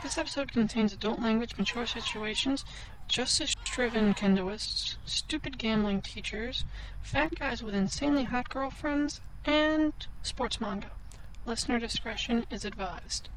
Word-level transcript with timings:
This 0.00 0.16
episode 0.16 0.48
mm-hmm. 0.48 0.60
contains 0.60 0.92
adult 0.92 1.20
language, 1.20 1.58
mature 1.58 1.84
situations, 1.84 2.64
justice-driven 3.08 4.14
kendoists, 4.14 4.96
stupid 5.04 5.58
gambling 5.58 6.02
teachers, 6.02 6.64
fat 7.02 7.34
guys 7.34 7.62
with 7.62 7.74
insanely 7.74 8.24
hot 8.24 8.48
girlfriends, 8.48 9.20
and 9.44 9.92
sports 10.22 10.60
manga. 10.60 10.90
Listener 11.46 11.80
discretion 11.80 12.46
is 12.50 12.64
advised. 12.64 13.28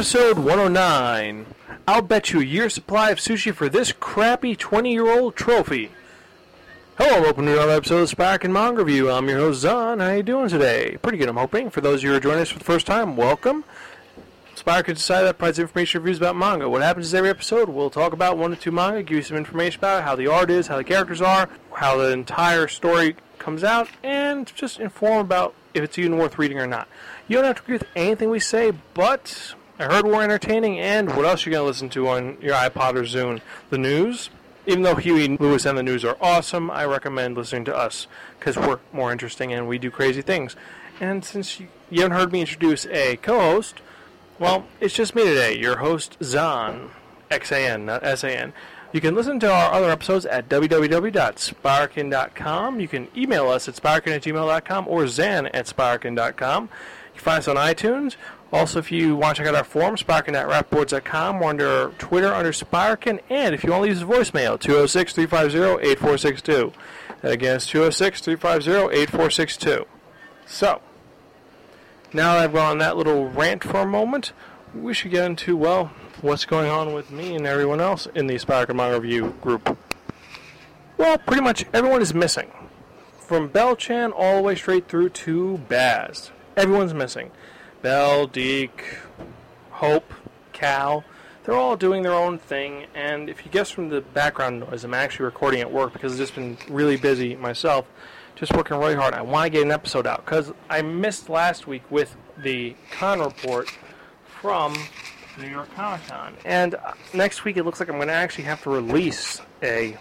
Episode 0.00 0.38
109. 0.38 1.44
I'll 1.86 2.00
bet 2.00 2.32
you 2.32 2.40
a 2.40 2.42
year's 2.42 2.72
supply 2.72 3.10
of 3.10 3.18
sushi 3.18 3.52
for 3.52 3.68
this 3.68 3.92
crappy 3.92 4.56
20 4.56 4.90
year 4.90 5.06
old 5.06 5.36
trophy. 5.36 5.90
Hello, 6.96 7.20
welcome 7.20 7.44
to 7.44 7.52
another 7.52 7.72
episode 7.72 8.00
of 8.00 8.08
Sparkin 8.08 8.50
Manga 8.50 8.82
Review. 8.82 9.10
I'm 9.10 9.28
your 9.28 9.40
host, 9.40 9.62
Xan. 9.62 10.00
How 10.00 10.06
are 10.06 10.16
you 10.16 10.22
doing 10.22 10.48
today? 10.48 10.96
Pretty 11.02 11.18
good, 11.18 11.28
I'm 11.28 11.36
hoping. 11.36 11.68
For 11.68 11.82
those 11.82 12.00
of 12.00 12.04
you 12.04 12.10
who 12.12 12.16
are 12.16 12.20
joining 12.20 12.40
us 12.40 12.48
for 12.48 12.58
the 12.58 12.64
first 12.64 12.86
time, 12.86 13.14
welcome. 13.14 13.62
Spark 14.54 14.88
is 14.88 15.04
a 15.10 15.12
that 15.12 15.36
provides 15.36 15.58
information 15.58 16.00
reviews 16.00 16.16
about 16.16 16.34
manga. 16.34 16.66
What 16.66 16.80
happens 16.80 17.04
is 17.04 17.14
every 17.14 17.28
episode, 17.28 17.68
we'll 17.68 17.90
talk 17.90 18.14
about 18.14 18.38
one 18.38 18.54
or 18.54 18.56
two 18.56 18.72
manga, 18.72 19.02
give 19.02 19.18
you 19.18 19.22
some 19.22 19.36
information 19.36 19.80
about 19.80 19.98
it, 19.98 20.04
how 20.04 20.16
the 20.16 20.28
art 20.28 20.50
is, 20.50 20.68
how 20.68 20.78
the 20.78 20.84
characters 20.84 21.20
are, 21.20 21.50
how 21.74 21.98
the 21.98 22.10
entire 22.10 22.68
story 22.68 23.16
comes 23.38 23.62
out, 23.62 23.86
and 24.02 24.50
just 24.54 24.80
inform 24.80 25.20
about 25.20 25.54
if 25.74 25.84
it's 25.84 25.98
even 25.98 26.16
worth 26.16 26.38
reading 26.38 26.58
or 26.58 26.66
not. 26.66 26.88
You 27.28 27.36
don't 27.36 27.44
have 27.44 27.56
to 27.56 27.62
agree 27.62 27.74
with 27.74 27.86
anything 27.94 28.30
we 28.30 28.40
say, 28.40 28.72
but 28.94 29.54
I 29.80 29.84
heard 29.84 30.04
we're 30.04 30.22
entertaining, 30.22 30.78
and 30.78 31.16
what 31.16 31.24
else 31.24 31.46
are 31.46 31.48
you 31.48 31.54
going 31.54 31.62
to 31.62 31.66
listen 31.66 31.88
to 31.88 32.06
on 32.08 32.36
your 32.42 32.54
iPod 32.54 32.96
or 32.96 33.04
Zune? 33.04 33.40
The 33.70 33.78
news? 33.78 34.28
Even 34.66 34.82
though 34.82 34.96
Huey 34.96 35.38
Lewis 35.38 35.64
and 35.64 35.78
the 35.78 35.82
news 35.82 36.04
are 36.04 36.18
awesome, 36.20 36.70
I 36.70 36.84
recommend 36.84 37.38
listening 37.38 37.64
to 37.64 37.74
us 37.74 38.06
because 38.38 38.58
we're 38.58 38.80
more 38.92 39.10
interesting 39.10 39.54
and 39.54 39.66
we 39.66 39.78
do 39.78 39.90
crazy 39.90 40.20
things. 40.20 40.54
And 41.00 41.24
since 41.24 41.58
you, 41.58 41.68
you 41.88 42.02
haven't 42.02 42.18
heard 42.18 42.30
me 42.30 42.42
introduce 42.42 42.84
a 42.88 43.16
co 43.16 43.40
host, 43.40 43.80
well, 44.38 44.66
it's 44.80 44.92
just 44.92 45.14
me 45.14 45.24
today, 45.24 45.56
your 45.56 45.78
host, 45.78 46.18
Xan, 46.20 46.90
X-A-N, 47.30 47.86
not 47.86 48.04
S-A-N. 48.04 48.52
You 48.92 49.00
can 49.00 49.14
listen 49.14 49.40
to 49.40 49.50
our 49.50 49.72
other 49.72 49.90
episodes 49.90 50.26
at 50.26 50.50
www.sparkin.com. 50.50 52.80
You 52.80 52.88
can 52.88 53.08
email 53.16 53.48
us 53.48 53.66
at 53.66 53.76
sparkin 53.76 54.12
at 54.12 54.24
gmail.com 54.24 54.88
or 54.88 55.06
zan 55.06 55.46
at 55.46 55.68
sparkin.com. 55.68 56.64
You 56.64 56.68
can 57.14 57.22
find 57.22 57.38
us 57.38 57.48
on 57.48 57.56
iTunes. 57.56 58.16
Also, 58.52 58.80
if 58.80 58.90
you 58.90 59.14
want 59.14 59.36
to 59.36 59.42
check 59.42 59.48
out 59.48 59.56
our 59.56 59.64
forum, 59.64 59.96
sparkin.proboards.com, 59.96 61.40
or 61.40 61.48
under 61.48 61.88
Twitter 61.98 62.34
under 62.34 62.52
Sparkin. 62.52 63.20
And 63.30 63.54
if 63.54 63.62
you 63.62 63.70
want 63.70 63.84
to 63.84 63.88
use 63.88 64.02
voicemail, 64.02 64.58
206 64.58 65.12
350 65.12 65.88
8462. 65.88 66.72
That 67.22 67.32
again 67.32 67.56
is 67.56 67.66
206 67.66 68.20
350 68.20 68.70
8462. 69.02 69.86
So, 70.46 70.82
now 72.12 72.34
that 72.34 72.44
I've 72.44 72.52
gone 72.52 72.72
on 72.72 72.78
that 72.78 72.96
little 72.96 73.28
rant 73.28 73.62
for 73.62 73.82
a 73.82 73.86
moment, 73.86 74.32
we 74.74 74.94
should 74.94 75.12
get 75.12 75.26
into, 75.26 75.56
well, 75.56 75.92
what's 76.20 76.44
going 76.44 76.68
on 76.68 76.92
with 76.92 77.12
me 77.12 77.36
and 77.36 77.46
everyone 77.46 77.80
else 77.80 78.06
in 78.14 78.26
the 78.26 78.36
Sparkin 78.36 78.76
Manga 78.76 79.00
Review 79.00 79.34
group. 79.40 79.78
Well, 80.98 81.18
pretty 81.18 81.42
much 81.42 81.64
everyone 81.72 82.02
is 82.02 82.12
missing. 82.12 82.50
From 83.20 83.46
Bell-chan 83.46 84.10
all 84.10 84.36
the 84.36 84.42
way 84.42 84.54
straight 84.56 84.88
through 84.88 85.10
to 85.10 85.58
Baz. 85.68 86.32
Everyone's 86.56 86.92
missing. 86.92 87.30
Bell, 87.82 88.26
Deke, 88.26 88.98
Hope, 89.70 90.12
Cal, 90.52 91.04
they're 91.44 91.56
all 91.56 91.76
doing 91.76 92.02
their 92.02 92.14
own 92.14 92.38
thing. 92.38 92.86
And 92.94 93.28
if 93.30 93.44
you 93.44 93.50
guess 93.50 93.70
from 93.70 93.88
the 93.88 94.00
background 94.00 94.60
noise, 94.60 94.84
I'm 94.84 94.94
actually 94.94 95.24
recording 95.24 95.60
at 95.60 95.72
work 95.72 95.92
because 95.92 96.12
I've 96.12 96.18
just 96.18 96.34
been 96.34 96.58
really 96.68 96.96
busy 96.96 97.34
myself, 97.36 97.86
just 98.36 98.52
working 98.52 98.76
really 98.76 98.94
hard. 98.94 99.14
I 99.14 99.22
want 99.22 99.46
to 99.46 99.50
get 99.50 99.62
an 99.62 99.72
episode 99.72 100.06
out 100.06 100.24
because 100.24 100.52
I 100.68 100.82
missed 100.82 101.28
last 101.28 101.66
week 101.66 101.82
with 101.90 102.16
the 102.38 102.76
con 102.92 103.20
report 103.20 103.70
from 104.40 104.76
New 105.38 105.48
York 105.48 105.74
Comic 105.74 106.06
Con. 106.06 106.36
And 106.44 106.74
uh, 106.74 106.92
next 107.14 107.44
week 107.44 107.56
it 107.56 107.64
looks 107.64 107.80
like 107.80 107.88
I'm 107.88 107.96
going 107.96 108.08
to 108.08 108.14
actually 108.14 108.44
have 108.44 108.62
to 108.64 108.70
release 108.70 109.40
a 109.62 109.96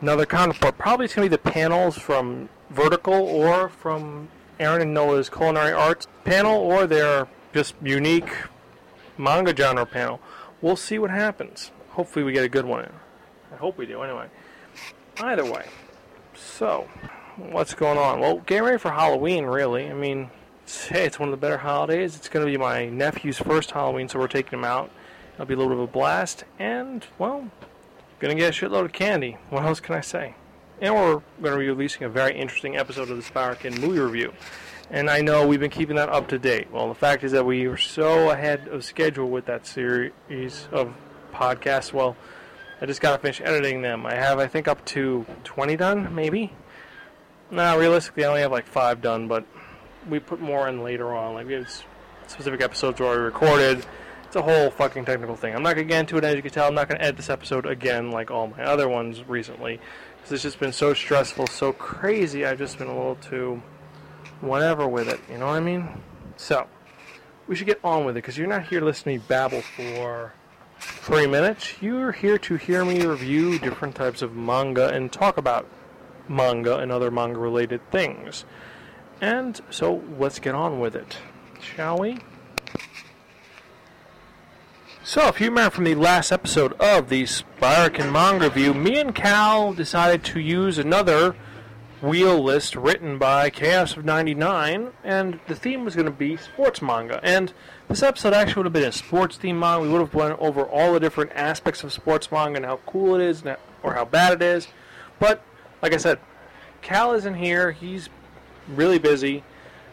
another 0.00 0.26
con 0.26 0.50
report. 0.50 0.78
Probably 0.78 1.04
it's 1.04 1.14
going 1.14 1.28
to 1.28 1.36
be 1.36 1.42
the 1.42 1.50
panels 1.50 1.98
from 1.98 2.48
Vertical 2.70 3.14
or 3.14 3.68
from 3.68 4.28
Aaron 4.60 4.82
and 4.82 4.94
Noah's 4.94 5.28
Culinary 5.28 5.72
Arts 5.72 6.06
panel 6.24 6.56
or 6.56 6.86
their 6.86 7.26
just 7.52 7.74
unique 7.82 8.30
manga 9.18 9.56
genre 9.56 9.86
panel. 9.86 10.20
We'll 10.60 10.76
see 10.76 10.98
what 10.98 11.10
happens. 11.10 11.70
Hopefully, 11.90 12.24
we 12.24 12.32
get 12.32 12.44
a 12.44 12.48
good 12.48 12.66
one 12.66 12.84
in. 12.84 12.92
I 13.52 13.56
hope 13.56 13.76
we 13.78 13.86
do, 13.86 14.02
anyway. 14.02 14.28
Either 15.18 15.50
way. 15.50 15.66
So, 16.34 16.88
what's 17.36 17.74
going 17.74 17.98
on? 17.98 18.20
Well, 18.20 18.38
getting 18.46 18.64
ready 18.64 18.78
for 18.78 18.90
Halloween, 18.90 19.46
really. 19.46 19.90
I 19.90 19.94
mean, 19.94 20.30
it's, 20.62 20.86
hey, 20.86 21.04
it's 21.04 21.18
one 21.18 21.28
of 21.28 21.32
the 21.32 21.40
better 21.40 21.58
holidays. 21.58 22.14
It's 22.14 22.28
going 22.28 22.46
to 22.46 22.50
be 22.50 22.56
my 22.56 22.88
nephew's 22.88 23.38
first 23.38 23.72
Halloween, 23.72 24.08
so 24.08 24.18
we're 24.18 24.28
taking 24.28 24.58
him 24.58 24.64
out. 24.64 24.90
It'll 25.34 25.46
be 25.46 25.54
a 25.54 25.56
little 25.56 25.72
bit 25.72 25.82
of 25.82 25.88
a 25.88 25.92
blast, 25.92 26.44
and, 26.58 27.04
well, 27.18 27.50
gonna 28.18 28.34
get 28.34 28.54
a 28.54 28.66
shitload 28.66 28.84
of 28.84 28.92
candy. 28.92 29.38
What 29.48 29.64
else 29.64 29.80
can 29.80 29.94
I 29.94 30.02
say? 30.02 30.34
And 30.82 30.94
we're 30.94 31.20
going 31.42 31.52
to 31.52 31.58
be 31.58 31.68
releasing 31.68 32.04
a 32.04 32.08
very 32.08 32.34
interesting 32.34 32.78
episode 32.78 33.10
of 33.10 33.16
the 33.18 33.22
Sparkin 33.22 33.78
movie 33.80 33.98
review. 33.98 34.32
And 34.88 35.10
I 35.10 35.20
know 35.20 35.46
we've 35.46 35.60
been 35.60 35.70
keeping 35.70 35.96
that 35.96 36.08
up 36.08 36.28
to 36.28 36.38
date. 36.38 36.70
Well, 36.70 36.88
the 36.88 36.94
fact 36.94 37.22
is 37.22 37.32
that 37.32 37.44
we 37.44 37.68
were 37.68 37.76
so 37.76 38.30
ahead 38.30 38.66
of 38.68 38.82
schedule 38.82 39.28
with 39.28 39.44
that 39.44 39.66
series 39.66 40.68
of 40.72 40.94
podcasts. 41.34 41.92
Well, 41.92 42.16
I 42.80 42.86
just 42.86 43.02
got 43.02 43.12
to 43.12 43.18
finish 43.18 43.42
editing 43.42 43.82
them. 43.82 44.06
I 44.06 44.14
have, 44.14 44.38
I 44.38 44.46
think, 44.46 44.68
up 44.68 44.82
to 44.86 45.26
20 45.44 45.76
done, 45.76 46.14
maybe. 46.14 46.50
No, 47.50 47.78
realistically, 47.78 48.24
I 48.24 48.28
only 48.28 48.40
have 48.40 48.52
like 48.52 48.66
five 48.66 49.02
done, 49.02 49.28
but 49.28 49.44
we 50.08 50.18
put 50.18 50.40
more 50.40 50.66
in 50.66 50.82
later 50.82 51.14
on. 51.14 51.34
Like, 51.34 51.46
specific 52.26 52.62
episodes 52.62 53.02
already 53.02 53.20
recorded. 53.20 53.84
It's 54.24 54.36
a 54.36 54.42
whole 54.42 54.70
fucking 54.70 55.04
technical 55.04 55.36
thing. 55.36 55.54
I'm 55.54 55.62
not 55.62 55.74
going 55.74 55.88
to 55.88 55.92
get 55.92 56.00
into 56.00 56.16
it, 56.16 56.24
as 56.24 56.36
you 56.36 56.42
can 56.42 56.52
tell. 56.52 56.68
I'm 56.68 56.74
not 56.74 56.88
going 56.88 56.98
to 56.98 57.04
edit 57.04 57.16
this 57.16 57.28
episode 57.28 57.66
again 57.66 58.12
like 58.12 58.30
all 58.30 58.46
my 58.46 58.62
other 58.62 58.88
ones 58.88 59.28
recently. 59.28 59.80
Because 60.20 60.32
it's 60.32 60.42
just 60.42 60.60
been 60.60 60.72
so 60.72 60.94
stressful, 60.94 61.46
so 61.48 61.72
crazy, 61.72 62.44
I've 62.44 62.58
just 62.58 62.78
been 62.78 62.88
a 62.88 62.96
little 62.96 63.16
too 63.16 63.62
whatever 64.40 64.86
with 64.86 65.08
it. 65.08 65.20
You 65.30 65.38
know 65.38 65.46
what 65.46 65.56
I 65.56 65.60
mean? 65.60 65.88
So, 66.36 66.66
we 67.46 67.56
should 67.56 67.66
get 67.66 67.80
on 67.82 68.04
with 68.04 68.16
it 68.16 68.22
because 68.22 68.38
you're 68.38 68.46
not 68.46 68.66
here 68.66 68.80
listening 68.80 69.18
to 69.18 69.22
me 69.22 69.26
babble 69.28 69.62
for 69.62 70.32
three 70.78 71.26
minutes. 71.26 71.74
You're 71.82 72.12
here 72.12 72.38
to 72.38 72.56
hear 72.56 72.84
me 72.84 73.04
review 73.04 73.58
different 73.58 73.94
types 73.94 74.22
of 74.22 74.34
manga 74.34 74.88
and 74.88 75.12
talk 75.12 75.36
about 75.36 75.66
manga 76.28 76.78
and 76.78 76.92
other 76.92 77.10
manga 77.10 77.38
related 77.38 77.80
things. 77.90 78.44
And 79.20 79.60
so, 79.70 80.02
let's 80.18 80.38
get 80.38 80.54
on 80.54 80.80
with 80.80 80.94
it, 80.94 81.18
shall 81.60 81.98
we? 81.98 82.18
So, 85.10 85.26
if 85.26 85.40
you 85.40 85.48
remember 85.48 85.74
from 85.74 85.82
the 85.82 85.96
last 85.96 86.30
episode 86.30 86.72
of 86.74 87.08
the 87.08 87.26
Sparkin 87.26 88.12
Manga 88.12 88.44
Review, 88.44 88.72
me 88.72 88.96
and 89.00 89.12
Cal 89.12 89.72
decided 89.72 90.22
to 90.26 90.38
use 90.38 90.78
another 90.78 91.34
wheel 92.00 92.40
list 92.40 92.76
written 92.76 93.18
by 93.18 93.50
Chaos 93.50 93.96
of 93.96 94.04
99, 94.04 94.92
and 95.02 95.40
the 95.48 95.56
theme 95.56 95.84
was 95.84 95.96
going 95.96 96.06
to 96.06 96.12
be 96.12 96.36
sports 96.36 96.80
manga. 96.80 97.18
And 97.24 97.52
this 97.88 98.04
episode 98.04 98.34
actually 98.34 98.60
would 98.60 98.66
have 98.66 98.72
been 98.72 98.84
a 98.84 98.92
sports 98.92 99.36
theme 99.36 99.58
manga. 99.58 99.82
We 99.82 99.88
would 99.88 100.00
have 100.00 100.14
went 100.14 100.38
over 100.38 100.62
all 100.62 100.92
the 100.92 101.00
different 101.00 101.32
aspects 101.34 101.82
of 101.82 101.92
sports 101.92 102.30
manga 102.30 102.58
and 102.58 102.64
how 102.64 102.78
cool 102.86 103.16
it 103.16 103.20
is 103.20 103.42
or 103.82 103.94
how 103.94 104.04
bad 104.04 104.34
it 104.34 104.42
is. 104.42 104.68
But, 105.18 105.42
like 105.82 105.92
I 105.92 105.96
said, 105.96 106.20
Cal 106.82 107.14
isn't 107.14 107.34
here. 107.34 107.72
He's 107.72 108.08
really 108.68 109.00
busy. 109.00 109.42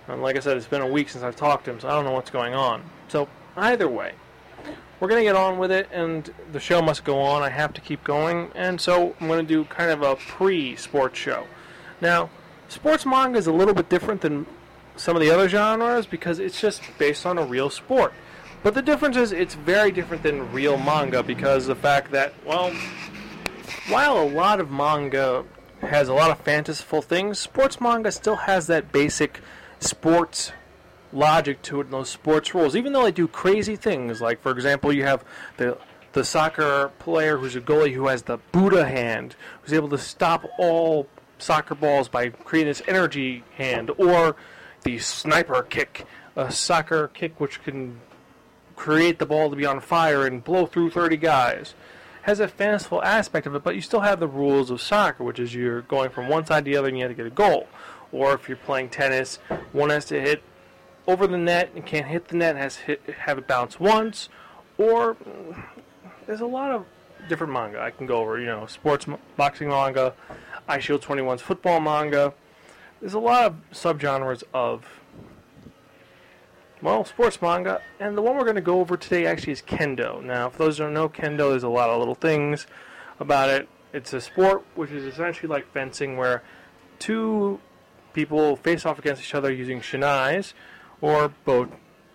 And 0.07 0.21
like 0.21 0.37
I 0.37 0.41
said, 0.41 0.57
it's 0.57 0.67
been 0.67 0.83
a 0.83 0.87
week 0.87 1.09
since 1.09 1.23
I've 1.23 1.35
talked 1.35 1.65
to 1.65 1.71
him, 1.71 1.79
so 1.79 1.87
I 1.87 1.93
don't 1.93 2.05
know 2.05 2.11
what's 2.11 2.29
going 2.29 2.53
on. 2.53 2.83
So, 3.07 3.27
either 3.55 3.87
way, 3.87 4.13
we're 4.99 5.07
going 5.07 5.19
to 5.19 5.25
get 5.25 5.35
on 5.35 5.57
with 5.57 5.71
it, 5.71 5.87
and 5.91 6.33
the 6.51 6.59
show 6.59 6.81
must 6.81 7.03
go 7.03 7.19
on. 7.19 7.43
I 7.43 7.49
have 7.49 7.73
to 7.73 7.81
keep 7.81 8.03
going, 8.03 8.51
and 8.55 8.81
so 8.81 9.15
I'm 9.19 9.27
going 9.27 9.45
to 9.45 9.53
do 9.53 9.65
kind 9.65 9.91
of 9.91 10.01
a 10.01 10.15
pre 10.15 10.75
sports 10.75 11.19
show. 11.19 11.45
Now, 12.01 12.29
sports 12.67 13.05
manga 13.05 13.37
is 13.37 13.47
a 13.47 13.51
little 13.51 13.73
bit 13.73 13.89
different 13.89 14.21
than 14.21 14.45
some 14.95 15.15
of 15.15 15.21
the 15.21 15.29
other 15.29 15.47
genres 15.47 16.05
because 16.05 16.39
it's 16.39 16.59
just 16.59 16.81
based 16.97 17.25
on 17.25 17.37
a 17.37 17.45
real 17.45 17.69
sport. 17.69 18.13
But 18.63 18.73
the 18.73 18.81
difference 18.81 19.17
is 19.17 19.31
it's 19.31 19.53
very 19.53 19.91
different 19.91 20.23
than 20.23 20.51
real 20.51 20.77
manga 20.77 21.21
because 21.21 21.67
the 21.67 21.75
fact 21.75 22.11
that, 22.11 22.33
well, 22.45 22.73
while 23.87 24.19
a 24.19 24.27
lot 24.27 24.59
of 24.59 24.71
manga 24.71 25.45
has 25.81 26.09
a 26.09 26.13
lot 26.13 26.31
of 26.31 26.39
fanciful 26.39 27.03
things, 27.03 27.37
sports 27.37 27.79
manga 27.79 28.11
still 28.11 28.35
has 28.35 28.67
that 28.67 28.91
basic 28.91 29.41
sports 29.79 30.51
logic 31.13 31.61
to 31.63 31.79
it 31.79 31.85
and 31.85 31.93
those 31.93 32.09
sports 32.09 32.53
rules, 32.53 32.75
even 32.75 32.93
though 32.93 33.03
they 33.03 33.11
do 33.11 33.27
crazy 33.27 33.75
things. 33.75 34.21
Like, 34.21 34.41
for 34.41 34.51
example, 34.51 34.91
you 34.91 35.03
have 35.03 35.23
the 35.57 35.77
the 36.13 36.23
soccer 36.23 36.91
player 36.97 37.37
who's 37.37 37.55
a 37.55 37.61
goalie 37.61 37.93
who 37.93 38.07
has 38.07 38.23
the 38.23 38.37
Buddha 38.51 38.85
hand, 38.85 39.35
who's 39.61 39.73
able 39.73 39.89
to 39.89 39.99
stop 39.99 40.45
all 40.57 41.07
soccer 41.37 41.75
balls 41.75 42.09
by 42.09 42.29
creating 42.29 42.71
this 42.71 42.81
energy 42.87 43.43
hand, 43.55 43.91
or 43.97 44.35
the 44.83 44.97
sniper 44.97 45.61
kick, 45.61 46.05
a 46.35 46.51
soccer 46.51 47.09
kick 47.09 47.39
which 47.39 47.61
can 47.63 47.99
create 48.75 49.19
the 49.19 49.25
ball 49.25 49.49
to 49.49 49.55
be 49.55 49.65
on 49.65 49.79
fire 49.79 50.25
and 50.25 50.43
blow 50.43 50.65
through 50.65 50.89
30 50.89 51.17
guys. 51.17 51.75
Has 52.23 52.39
a 52.39 52.47
fanciful 52.47 53.03
aspect 53.03 53.47
of 53.47 53.55
it, 53.55 53.63
but 53.63 53.75
you 53.75 53.81
still 53.81 54.01
have 54.01 54.19
the 54.19 54.27
rules 54.27 54.69
of 54.69 54.81
soccer, 54.81 55.23
which 55.23 55.39
is 55.39 55.53
you're 55.53 55.81
going 55.81 56.09
from 56.09 56.27
one 56.27 56.45
side 56.45 56.65
to 56.65 56.71
the 56.71 56.77
other 56.77 56.87
and 56.87 56.97
you 56.97 57.03
have 57.03 57.11
to 57.11 57.15
get 57.15 57.25
a 57.25 57.29
goal. 57.29 57.67
Or 58.11 58.33
if 58.33 58.47
you're 58.47 58.57
playing 58.57 58.89
tennis, 58.89 59.37
one 59.71 59.89
has 59.89 60.05
to 60.05 60.19
hit 60.19 60.41
over 61.07 61.25
the 61.25 61.37
net 61.37 61.71
and 61.73 61.85
can't 61.85 62.07
hit 62.07 62.27
the 62.27 62.35
net 62.35 62.55
has 62.55 62.75
hit, 62.75 63.01
have 63.21 63.37
it 63.37 63.47
bounce 63.47 63.79
once, 63.79 64.29
or 64.77 65.15
there's 66.25 66.41
a 66.41 66.45
lot 66.45 66.71
of 66.71 66.85
different 67.29 67.53
manga 67.53 67.79
I 67.79 67.91
can 67.91 68.05
go 68.05 68.19
over. 68.19 68.39
You 68.39 68.47
know, 68.47 68.65
sports 68.65 69.05
boxing 69.35 69.69
manga, 69.69 70.13
Eyeshield 70.67 71.01
21's 71.01 71.41
football 71.41 71.79
manga. 71.79 72.33
There's 72.99 73.13
a 73.13 73.19
lot 73.19 73.45
of 73.45 73.55
subgenres 73.71 74.43
of 74.53 74.85
well, 76.81 77.05
sports 77.05 77.41
manga, 77.41 77.81
and 77.99 78.15
the 78.15 78.21
one 78.21 78.35
we're 78.37 78.43
going 78.43 78.55
to 78.55 78.61
go 78.61 78.79
over 78.79 78.97
today 78.97 79.25
actually 79.25 79.53
is 79.53 79.63
kendo. 79.63 80.23
Now, 80.23 80.49
for 80.49 80.59
those 80.59 80.77
who 80.77 80.83
don't 80.83 80.93
know 80.93 81.09
kendo, 81.09 81.49
there's 81.49 81.63
a 81.63 81.69
lot 81.69 81.89
of 81.89 81.97
little 81.97 82.15
things 82.15 82.67
about 83.19 83.49
it. 83.49 83.67
It's 83.93 84.13
a 84.13 84.21
sport 84.21 84.63
which 84.75 84.91
is 84.91 85.03
essentially 85.03 85.47
like 85.47 85.71
fencing, 85.73 86.17
where 86.17 86.43
two 86.99 87.59
people 88.13 88.55
face 88.57 88.85
off 88.85 88.99
against 88.99 89.23
each 89.23 89.33
other 89.33 89.51
using 89.51 89.81
shinais, 89.81 90.53
or 91.01 91.33
bow, 91.45 91.69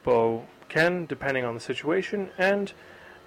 bow 0.05 0.47
ken, 0.69 1.07
depending 1.07 1.45
on 1.45 1.55
the 1.55 1.61
situation, 1.61 2.31
and 2.39 2.73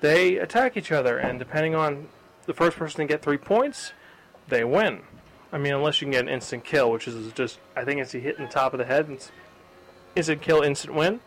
they 0.02 0.38
attack 0.38 0.75
each 0.75 0.92
other. 0.92 1.18
And 1.18 1.40
depending 1.40 1.75
on 1.75 2.10
the 2.46 2.54
first 2.54 2.78
person 2.78 3.00
to 3.00 3.06
get 3.06 3.22
three 3.22 3.38
points, 3.38 3.94
they 4.48 4.63
win. 4.63 5.02
I 5.52 5.57
mean, 5.57 5.74
unless 5.74 6.02
you 6.02 6.06
can 6.06 6.12
get 6.12 6.24
an 6.24 6.30
instant 6.30 6.63
kill, 6.63 6.92
which 6.92 7.07
is 7.07 7.31
just 7.34 7.60
I 7.75 7.84
think 7.86 8.02
it's 8.02 8.13
a 8.13 8.19
hit 8.19 8.38
in 8.38 8.46
the 8.46 8.52
top 8.52 8.74
of 8.74 8.80
the 8.80 8.86
head, 8.86 9.07
and 9.07 9.16
it's 9.16 9.31
instant 10.16 10.42
kill, 10.42 10.62
instant 10.62 10.96
win. 10.96 11.22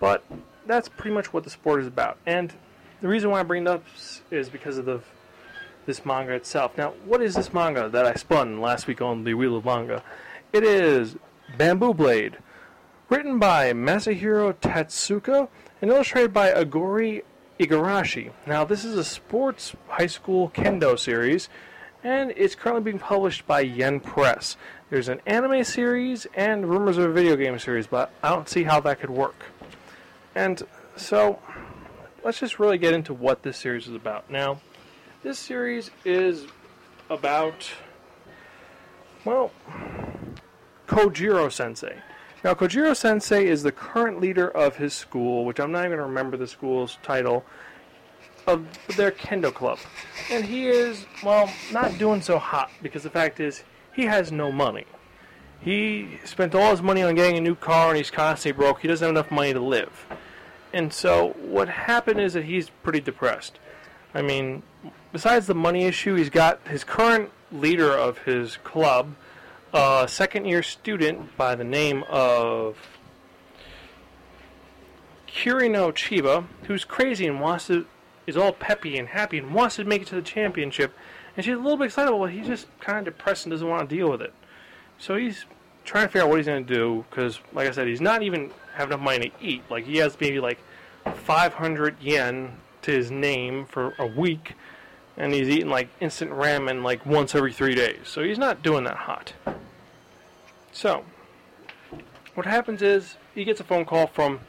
But 0.00 0.24
that's 0.66 0.88
pretty 0.88 1.14
much 1.14 1.32
what 1.32 1.44
the 1.44 1.50
sport 1.50 1.80
is 1.80 1.86
about. 1.86 2.18
And 2.26 2.52
the 3.00 3.08
reason 3.08 3.30
why 3.30 3.40
I 3.40 3.42
bring 3.42 3.62
it 3.62 3.68
up 3.68 3.84
is 4.30 4.48
because 4.48 4.78
of 4.78 4.84
the 4.84 5.00
this 5.86 6.04
manga 6.04 6.32
itself. 6.32 6.78
Now, 6.78 6.90
what 7.04 7.20
is 7.20 7.34
this 7.34 7.52
manga 7.52 7.88
that 7.88 8.06
I 8.06 8.14
spun 8.14 8.60
last 8.60 8.86
week 8.86 9.02
on 9.02 9.24
the 9.24 9.34
Wheel 9.34 9.56
of 9.56 9.64
Manga? 9.64 10.02
It 10.52 10.64
is 10.64 11.16
Bamboo 11.58 11.94
Blade, 11.94 12.38
written 13.12 13.38
by 13.38 13.74
Masahiro 13.74 14.54
Totsuka 14.54 15.46
and 15.82 15.90
illustrated 15.90 16.32
by 16.32 16.50
Aguri 16.50 17.20
Igarashi. 17.60 18.30
Now, 18.46 18.64
this 18.64 18.86
is 18.86 18.96
a 18.96 19.04
sports 19.04 19.76
high 19.88 20.06
school 20.06 20.48
kendo 20.48 20.98
series, 20.98 21.50
and 22.02 22.32
it's 22.38 22.54
currently 22.54 22.90
being 22.90 22.98
published 22.98 23.46
by 23.46 23.60
Yen 23.60 24.00
Press. 24.00 24.56
There's 24.88 25.10
an 25.10 25.20
anime 25.26 25.62
series 25.62 26.26
and 26.34 26.70
rumors 26.70 26.96
of 26.96 27.10
a 27.10 27.12
video 27.12 27.36
game 27.36 27.58
series, 27.58 27.86
but 27.86 28.10
I 28.22 28.30
don't 28.30 28.48
see 28.48 28.62
how 28.62 28.80
that 28.80 29.00
could 29.00 29.10
work. 29.10 29.44
And 30.34 30.62
so, 30.96 31.38
let's 32.24 32.40
just 32.40 32.58
really 32.58 32.78
get 32.78 32.94
into 32.94 33.12
what 33.12 33.42
this 33.42 33.58
series 33.58 33.88
is 33.88 33.94
about. 33.94 34.30
Now, 34.30 34.62
this 35.22 35.38
series 35.38 35.90
is 36.06 36.46
about, 37.10 37.70
well, 39.26 39.50
Kojiro 40.88 41.52
Sensei. 41.52 41.98
Now, 42.44 42.54
Kojiro 42.54 42.96
Sensei 42.96 43.46
is 43.46 43.62
the 43.62 43.70
current 43.70 44.20
leader 44.20 44.48
of 44.48 44.76
his 44.76 44.92
school, 44.92 45.44
which 45.44 45.60
I'm 45.60 45.70
not 45.70 45.80
even 45.80 45.90
going 45.90 45.98
to 45.98 46.06
remember 46.06 46.36
the 46.36 46.48
school's 46.48 46.98
title, 47.02 47.44
of 48.48 48.66
their 48.96 49.12
kendo 49.12 49.54
club. 49.54 49.78
And 50.30 50.44
he 50.44 50.66
is, 50.66 51.06
well, 51.22 51.48
not 51.72 51.96
doing 51.98 52.20
so 52.20 52.38
hot 52.38 52.70
because 52.82 53.04
the 53.04 53.10
fact 53.10 53.38
is, 53.38 53.62
he 53.92 54.06
has 54.06 54.32
no 54.32 54.50
money. 54.50 54.86
He 55.60 56.18
spent 56.24 56.54
all 56.56 56.72
his 56.72 56.82
money 56.82 57.02
on 57.02 57.14
getting 57.14 57.36
a 57.36 57.40
new 57.40 57.54
car 57.54 57.90
and 57.90 57.96
he's 57.96 58.10
constantly 58.10 58.60
broke. 58.60 58.80
He 58.80 58.88
doesn't 58.88 59.06
have 59.06 59.14
enough 59.14 59.30
money 59.30 59.52
to 59.52 59.60
live. 59.60 60.06
And 60.72 60.92
so, 60.92 61.36
what 61.40 61.68
happened 61.68 62.20
is 62.20 62.32
that 62.32 62.44
he's 62.44 62.70
pretty 62.70 63.00
depressed. 63.00 63.60
I 64.14 64.22
mean, 64.22 64.62
besides 65.12 65.46
the 65.46 65.54
money 65.54 65.84
issue, 65.84 66.16
he's 66.16 66.30
got 66.30 66.66
his 66.66 66.82
current 66.82 67.30
leader 67.52 67.92
of 67.92 68.18
his 68.18 68.56
club 68.58 69.14
a 69.72 70.06
second 70.08 70.44
year 70.44 70.62
student 70.62 71.36
by 71.36 71.54
the 71.54 71.64
name 71.64 72.04
of 72.08 72.76
Kirino 75.26 75.92
Chiba, 75.92 76.46
who's 76.64 76.84
crazy 76.84 77.26
and 77.26 77.40
wants 77.40 77.68
to, 77.68 77.86
is 78.26 78.36
all 78.36 78.52
peppy 78.52 78.98
and 78.98 79.08
happy 79.08 79.38
and 79.38 79.54
wants 79.54 79.76
to 79.76 79.84
make 79.84 80.02
it 80.02 80.08
to 80.08 80.14
the 80.14 80.22
championship. 80.22 80.94
And 81.36 81.44
she's 81.44 81.54
a 81.54 81.58
little 81.58 81.78
bit 81.78 81.86
excited, 81.86 82.10
but 82.12 82.30
he's 82.30 82.46
just 82.46 82.66
kind 82.80 82.98
of 82.98 83.04
depressed 83.04 83.46
and 83.46 83.50
doesn't 83.50 83.66
want 83.66 83.88
to 83.88 83.96
deal 83.96 84.10
with 84.10 84.20
it. 84.20 84.34
So 84.98 85.16
he's 85.16 85.46
trying 85.84 86.06
to 86.06 86.08
figure 86.08 86.22
out 86.22 86.28
what 86.28 86.36
he's 86.36 86.46
going 86.46 86.64
to 86.66 86.74
do 86.74 87.04
because, 87.08 87.40
like 87.52 87.66
I 87.66 87.70
said, 87.70 87.88
he's 87.88 88.00
not 88.00 88.22
even 88.22 88.50
have 88.74 88.88
enough 88.88 89.00
money 89.00 89.30
to 89.30 89.44
eat. 89.44 89.62
Like 89.70 89.84
he 89.84 89.96
has 89.96 90.16
maybe 90.20 90.40
like 90.40 90.58
500 91.04 91.96
yen 92.00 92.52
to 92.82 92.90
his 92.90 93.10
name 93.10 93.64
for 93.64 93.94
a 93.98 94.06
week, 94.06 94.54
and 95.16 95.32
he's 95.32 95.48
eating 95.48 95.68
like 95.68 95.88
instant 96.00 96.30
ramen 96.30 96.82
like 96.82 97.04
once 97.04 97.34
every 97.34 97.52
three 97.52 97.74
days. 97.74 98.00
So 98.04 98.22
he's 98.22 98.38
not 98.38 98.62
doing 98.62 98.84
that 98.84 98.96
hot. 98.96 99.32
So, 100.72 101.04
what 102.34 102.46
happens 102.46 102.80
is 102.80 103.16
he 103.34 103.44
gets 103.44 103.60
a 103.60 103.64
phone 103.64 103.84
call 103.84 104.06
from 104.06 104.40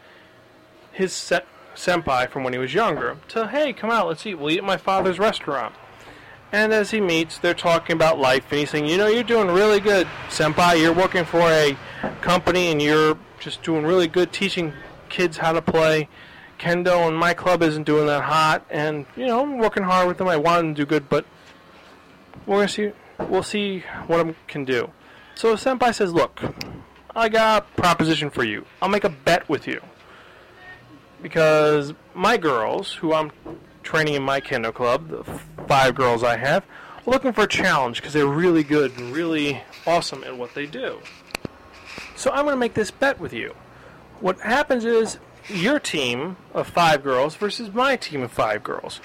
his 0.92 1.12
se- 1.12 1.42
senpai 1.76 2.30
from 2.30 2.44
when 2.44 2.54
he 2.54 2.60
was 2.60 2.74
younger 2.74 3.18
to, 3.30 3.48
hey, 3.48 3.74
come 3.74 3.90
out, 3.90 4.08
let's 4.08 4.26
eat. 4.26 4.36
We'll 4.36 4.52
eat 4.52 4.60
at 4.60 4.64
my 4.64 4.78
father's 4.78 5.20
restaurant. 5.20 5.76
And 6.52 6.72
as 6.72 6.92
he 6.92 7.02
meets, 7.02 7.40
they're 7.40 7.56
talking 7.56 7.96
about 7.96 8.20
life, 8.20 8.46
and 8.52 8.60
he's 8.60 8.70
saying, 8.70 8.86
you 8.86 8.96
know, 8.96 9.08
you're 9.08 9.24
doing 9.24 9.48
really 9.48 9.80
good, 9.80 10.08
senpai. 10.30 10.80
You're 10.80 10.94
working 10.94 11.26
for 11.26 11.42
a 11.42 11.76
company, 12.22 12.72
and 12.72 12.80
you're 12.80 13.18
just 13.40 13.64
doing 13.64 13.84
really 13.84 14.08
good 14.08 14.32
teaching 14.32 14.72
kids 15.10 15.38
how 15.38 15.52
to 15.52 15.64
play 15.64 16.08
kendo, 16.60 17.08
and 17.08 17.18
my 17.18 17.34
club 17.34 17.62
isn't 17.62 17.84
doing 17.84 18.08
that 18.08 18.24
hot. 18.24 18.66
And 18.70 19.06
you 19.16 19.26
know, 19.26 19.42
I'm 19.42 19.58
working 19.58 19.84
hard 19.84 20.08
with 20.08 20.18
them. 20.18 20.28
I 20.28 20.38
want 20.38 20.60
them 20.60 20.76
to 20.76 20.82
do 20.82 20.86
good, 20.86 21.10
but 21.10 21.26
we're 22.46 22.58
gonna 22.58 22.68
see. 22.68 22.92
We'll 23.20 23.44
see 23.44 23.84
what 24.08 24.28
I 24.28 24.36
can 24.48 24.66
do. 24.66 24.90
So 25.36 25.56
Senpai 25.56 25.94
says, 25.94 26.14
Look, 26.14 26.42
I 27.16 27.30
got 27.30 27.64
a 27.64 27.82
proposition 27.82 28.30
for 28.30 28.44
you. 28.44 28.66
I'll 28.82 28.90
make 28.90 29.04
a 29.04 29.10
bet 29.10 29.48
with 29.50 29.68
you. 29.68 29.82
Because 31.22 31.94
my 32.14 32.38
girls, 32.38 32.94
who 32.94 33.14
I'm 33.14 33.32
training 33.84 34.16
in 34.16 34.24
my 34.24 34.42
kendo 34.42 34.74
club, 34.74 35.10
the 35.10 35.24
five 35.68 35.96
girls 35.96 36.24
I 36.24 36.38
have, 36.38 36.66
are 37.06 37.12
looking 37.12 37.34
for 37.34 37.44
a 37.44 37.48
challenge 37.48 37.98
because 37.98 38.14
they're 38.14 38.26
really 38.26 38.64
good 38.64 38.98
and 38.98 39.14
really 39.14 39.62
awesome 39.86 40.24
at 40.24 40.38
what 40.38 40.54
they 40.54 40.66
do. 40.66 41.00
So 42.16 42.32
I'm 42.32 42.46
going 42.46 42.56
to 42.56 42.60
make 42.60 42.74
this 42.74 42.92
bet 42.92 43.20
with 43.20 43.34
you. 43.34 43.56
What 44.20 44.40
happens 44.40 44.86
is 44.86 45.20
your 45.50 45.80
team 45.80 46.38
of 46.54 46.68
five 46.68 47.04
girls 47.04 47.36
versus 47.36 47.74
my 47.74 47.96
team 47.96 48.22
of 48.22 48.32
five 48.32 48.64
girls. 48.64 49.02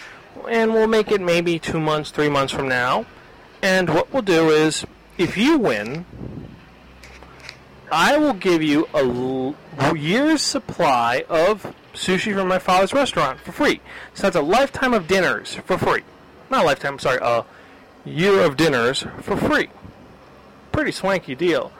And 0.48 0.72
we'll 0.72 0.86
make 0.86 1.10
it 1.10 1.20
maybe 1.20 1.58
two 1.58 1.80
months, 1.80 2.10
three 2.10 2.28
months 2.28 2.52
from 2.52 2.68
now. 2.68 3.06
And 3.62 3.88
what 3.90 4.12
we'll 4.12 4.22
do 4.22 4.50
is 4.50 4.86
if 5.16 5.36
you 5.36 5.58
win, 5.58 6.04
I 7.90 8.16
will 8.16 8.34
give 8.34 8.62
you 8.62 8.86
a 8.94 9.94
year's 9.96 10.42
supply 10.42 11.24
of 11.28 11.74
sushi 11.94 12.34
from 12.34 12.46
my 12.48 12.58
father's 12.58 12.92
restaurant 12.92 13.40
for 13.40 13.52
free. 13.52 13.80
So 14.14 14.22
that's 14.22 14.36
a 14.36 14.42
lifetime 14.42 14.94
of 14.94 15.08
dinners 15.08 15.54
for 15.64 15.76
free. 15.76 16.02
Not 16.50 16.62
a 16.62 16.66
lifetime, 16.66 16.98
sorry, 16.98 17.18
a 17.20 17.44
year 18.04 18.40
of 18.40 18.56
dinners 18.56 19.04
for 19.22 19.36
free. 19.36 19.68
Pretty 20.70 20.92
swanky 20.92 21.34
deal. 21.34 21.72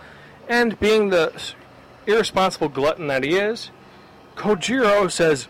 And 0.49 0.79
being 0.81 1.11
the 1.11 1.33
irresponsible 2.07 2.71
glutton 2.71 3.07
that 3.09 3.23
he 3.23 3.37
is, 3.37 3.71
Kojiro 4.39 5.11
says, 5.11 5.49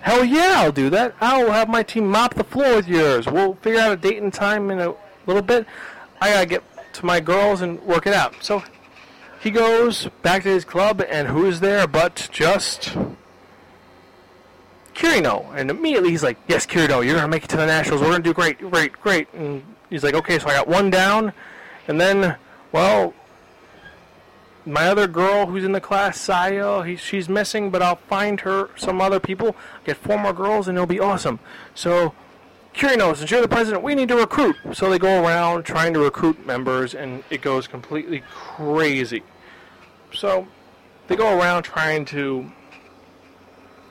Hell 0.00 0.24
yeah, 0.24 0.54
I'll 0.56 0.72
do 0.72 0.90
that. 0.90 1.14
I'll 1.20 1.50
have 1.52 1.68
my 1.68 1.82
team 1.82 2.08
mop 2.08 2.34
the 2.34 2.44
floor 2.44 2.76
with 2.76 2.88
yours. 2.88 3.26
We'll 3.26 3.54
figure 3.54 3.80
out 3.80 3.92
a 3.92 3.96
date 3.96 4.20
and 4.20 4.32
time 4.32 4.70
in 4.70 4.80
a 4.80 4.94
little 5.26 5.42
bit. 5.42 5.66
I 6.20 6.30
gotta 6.32 6.46
get 6.46 6.62
to 6.94 7.06
my 7.06 7.20
girls 7.20 7.62
and 7.62 7.80
work 7.82 8.06
it 8.06 8.12
out. 8.12 8.34
So 8.40 8.62
he 9.40 9.50
goes 9.50 10.08
back 10.22 10.42
to 10.42 10.48
his 10.48 10.64
club, 10.64 11.02
and 11.08 11.28
who 11.28 11.46
is 11.46 11.60
there 11.60 11.86
but 11.86 12.28
just 12.32 12.96
Kirino? 14.94 15.54
And 15.54 15.70
immediately 15.70 16.10
he's 16.10 16.22
like, 16.22 16.36
"Yes, 16.48 16.66
Kirino, 16.66 17.04
you're 17.04 17.14
gonna 17.14 17.28
make 17.28 17.44
it 17.44 17.50
to 17.50 17.56
the 17.56 17.66
nationals. 17.66 18.02
We're 18.02 18.10
gonna 18.10 18.24
do 18.24 18.34
great, 18.34 18.58
great, 18.70 19.00
great." 19.00 19.32
And 19.32 19.62
he's 19.88 20.02
like, 20.02 20.14
"Okay, 20.14 20.38
so 20.38 20.48
I 20.48 20.52
got 20.52 20.68
one 20.68 20.90
down, 20.90 21.32
and 21.86 22.00
then, 22.00 22.36
well, 22.72 23.14
my 24.64 24.86
other 24.86 25.06
girl 25.06 25.46
who's 25.46 25.64
in 25.64 25.72
the 25.72 25.80
class, 25.80 26.20
Saya, 26.20 26.82
he, 26.82 26.96
she's 26.96 27.28
missing, 27.28 27.70
but 27.70 27.82
I'll 27.82 27.96
find 27.96 28.40
her 28.40 28.70
some 28.76 29.00
other 29.00 29.20
people, 29.20 29.56
get 29.84 29.96
four 29.96 30.18
more 30.18 30.32
girls, 30.32 30.68
and 30.68 30.76
it'll 30.76 30.86
be 30.86 31.00
awesome." 31.00 31.40
So 31.74 32.14
Kirino, 32.74 33.14
since 33.14 33.30
you're 33.30 33.42
the 33.42 33.48
president, 33.48 33.82
we 33.82 33.94
need 33.94 34.08
to 34.08 34.16
recruit. 34.16 34.56
So 34.72 34.88
they 34.88 34.98
go 34.98 35.22
around 35.22 35.64
trying 35.64 35.92
to 35.94 36.00
recruit 36.00 36.46
members, 36.46 36.94
and 36.94 37.22
it 37.28 37.42
goes 37.42 37.66
completely 37.66 38.22
crazy. 38.30 39.22
So 40.14 40.48
they 41.08 41.16
go 41.16 41.38
around 41.38 41.64
trying 41.64 42.04
to 42.06 42.50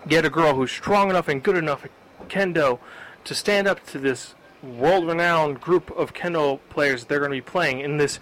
get 0.07 0.25
a 0.25 0.29
girl 0.29 0.55
who's 0.55 0.71
strong 0.71 1.09
enough 1.09 1.27
and 1.27 1.43
good 1.43 1.57
enough 1.57 1.85
at 1.85 1.91
kendo 2.27 2.79
to 3.23 3.35
stand 3.35 3.67
up 3.67 3.85
to 3.87 3.99
this 3.99 4.33
world-renowned 4.63 5.61
group 5.61 5.91
of 5.91 6.13
kendo 6.13 6.59
players 6.69 7.01
that 7.01 7.09
they're 7.09 7.19
going 7.19 7.31
to 7.31 7.37
be 7.37 7.41
playing 7.41 7.79
in 7.81 7.97
this 7.97 8.19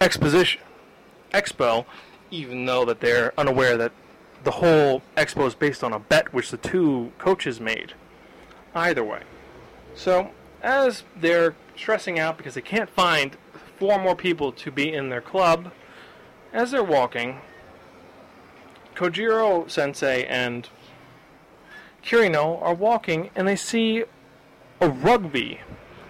exposition 0.00 0.60
expo, 1.32 1.84
even 2.30 2.64
though 2.66 2.84
that 2.84 3.00
they're 3.00 3.32
unaware 3.38 3.76
that 3.76 3.92
the 4.44 4.52
whole 4.52 5.02
expo 5.16 5.46
is 5.46 5.54
based 5.54 5.84
on 5.84 5.92
a 5.92 5.98
bet 5.98 6.32
which 6.32 6.50
the 6.50 6.56
two 6.56 7.12
coaches 7.18 7.60
made. 7.60 7.94
Either 8.74 9.04
way. 9.04 9.22
So, 9.94 10.30
as 10.62 11.04
they're 11.16 11.54
stressing 11.76 12.18
out 12.18 12.36
because 12.36 12.54
they 12.54 12.60
can't 12.62 12.90
find 12.90 13.36
four 13.78 13.98
more 13.98 14.14
people 14.14 14.52
to 14.52 14.70
be 14.70 14.92
in 14.92 15.08
their 15.08 15.20
club, 15.20 15.72
as 16.52 16.70
they're 16.70 16.84
walking, 16.84 17.40
Kojiro 18.94 19.70
Sensei 19.70 20.24
and 20.26 20.68
Kirino 22.04 22.60
are 22.62 22.74
walking 22.74 23.30
and 23.34 23.46
they 23.46 23.56
see 23.56 24.04
a 24.80 24.88
rugby 24.88 25.60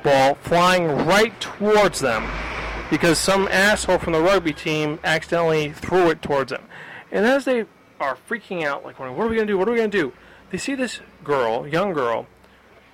ball 0.02 0.34
flying 0.36 0.86
right 1.06 1.38
towards 1.40 2.00
them 2.00 2.28
because 2.90 3.18
some 3.18 3.48
asshole 3.48 3.98
from 3.98 4.12
the 4.12 4.20
rugby 4.20 4.52
team 4.52 4.98
accidentally 5.04 5.70
threw 5.72 6.10
it 6.10 6.20
towards 6.20 6.50
them. 6.50 6.64
And 7.12 7.24
as 7.24 7.44
they 7.44 7.66
are 8.00 8.18
freaking 8.28 8.64
out, 8.64 8.84
like, 8.84 8.98
what 8.98 9.08
are 9.08 9.28
we 9.28 9.36
going 9.36 9.46
to 9.46 9.52
do? 9.52 9.56
What 9.56 9.68
are 9.68 9.72
we 9.72 9.78
going 9.78 9.90
to 9.90 9.98
do? 9.98 10.12
They 10.50 10.58
see 10.58 10.74
this 10.74 11.00
girl, 11.22 11.66
young 11.66 11.92
girl, 11.92 12.26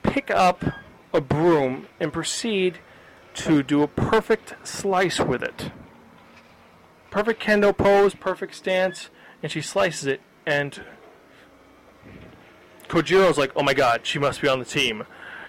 pick 0.03 0.31
up 0.31 0.65
a 1.13 1.21
broom 1.21 1.87
and 1.99 2.13
proceed 2.13 2.79
to 3.35 3.63
do 3.63 3.83
a 3.83 3.89
perfect 3.89 4.55
slice 4.67 5.19
with 5.19 5.43
it. 5.43 5.71
Perfect 7.11 7.43
kendo 7.43 7.77
pose, 7.77 8.15
perfect 8.15 8.55
stance, 8.55 9.09
and 9.43 9.51
she 9.51 9.63
slices 9.63 10.07
it. 10.07 10.21
And 10.45 10.83
Kojiro's 12.89 13.39
like, 13.39 13.53
oh 13.57 13.63
my 13.63 13.75
god, 13.75 14.01
she 14.05 14.19
must 14.19 14.43
be 14.43 14.49
on 14.49 14.59
the 14.59 14.65
team. 14.65 15.05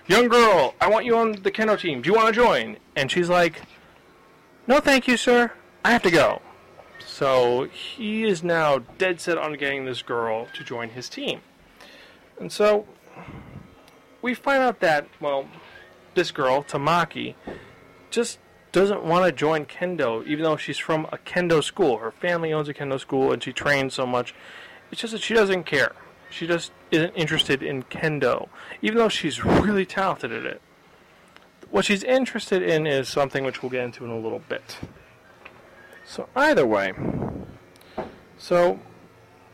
Young 0.07 0.29
girl, 0.29 0.73
I 0.79 0.87
want 0.89 1.05
you 1.05 1.17
on 1.17 1.33
the 1.33 1.51
kendo 1.51 1.77
team. 1.77 2.01
Do 2.01 2.09
you 2.09 2.15
want 2.15 2.33
to 2.33 2.41
join? 2.41 2.77
And 2.95 3.11
she's 3.11 3.27
like, 3.27 3.61
no, 4.67 4.79
thank 4.79 5.07
you, 5.07 5.17
sir. 5.17 5.51
I 5.83 5.91
have 5.91 6.03
to 6.03 6.11
go. 6.11 6.41
So 6.99 7.63
he 7.65 8.23
is 8.23 8.43
now 8.43 8.79
dead 8.97 9.19
set 9.19 9.37
on 9.37 9.53
getting 9.53 9.85
this 9.85 10.01
girl 10.01 10.47
to 10.53 10.63
join 10.63 10.89
his 10.89 11.09
team. 11.09 11.41
And 12.39 12.51
so 12.51 12.85
we 14.21 14.33
find 14.33 14.61
out 14.61 14.79
that, 14.81 15.07
well, 15.19 15.47
this 16.15 16.31
girl, 16.31 16.63
Tamaki, 16.63 17.35
just 18.11 18.39
doesn't 18.71 19.03
want 19.03 19.25
to 19.25 19.31
join 19.31 19.65
kendo, 19.65 20.25
even 20.27 20.43
though 20.43 20.57
she's 20.57 20.77
from 20.77 21.05
a 21.05 21.17
kendo 21.17 21.63
school. 21.63 21.97
Her 21.97 22.11
family 22.11 22.53
owns 22.53 22.69
a 22.69 22.73
kendo 22.73 22.99
school 22.99 23.31
and 23.31 23.41
she 23.41 23.53
trains 23.53 23.93
so 23.93 24.05
much. 24.05 24.35
It's 24.91 25.01
just 25.01 25.13
that 25.13 25.21
she 25.21 25.33
doesn't 25.33 25.63
care. 25.63 25.93
She 26.29 26.45
just 26.45 26.71
isn't 26.91 27.13
interested 27.15 27.63
in 27.63 27.83
kendo, 27.83 28.49
even 28.81 28.97
though 28.97 29.09
she's 29.09 29.43
really 29.43 29.85
talented 29.85 30.31
at 30.31 30.45
it. 30.45 30.61
What 31.69 31.85
she's 31.85 32.03
interested 32.03 32.63
in 32.63 32.87
is 32.87 33.07
something 33.07 33.43
which 33.43 33.61
we'll 33.61 33.69
get 33.69 33.83
into 33.83 34.05
in 34.05 34.11
a 34.11 34.19
little 34.19 34.41
bit. 34.47 34.77
So, 36.05 36.29
either 36.35 36.65
way, 36.65 36.93
so 38.37 38.79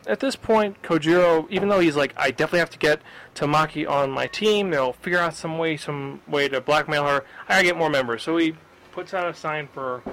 at 0.05 0.20
this 0.20 0.36
point, 0.36 0.82
Kojiro, 0.82 1.48
even 1.50 1.70
though 1.70 1.79
he's 1.79 1.96
like, 1.96 2.13
I 2.17 2.29
definitely 2.29 2.60
have 2.60 2.70
to 2.72 2.77
get 2.77 3.01
Tamaki 3.36 3.89
on 3.89 4.12
my 4.12 4.27
team, 4.27 4.70
they'll 4.70 4.93
figure 4.93 5.20
out 5.20 5.34
some 5.34 5.58
way, 5.58 5.77
some 5.77 6.22
way 6.27 6.48
to 6.50 6.62
blackmail 6.62 7.08
her. 7.08 7.25
I 7.48 7.53
gotta 7.55 7.63
get 7.63 7.77
more 7.77 7.89
members. 7.89 8.24
So 8.24 8.38
he 8.38 8.55
puts 8.91 9.13
out 9.13 9.27
a 9.27 9.34
sign 9.34 9.70
for 9.74 10.03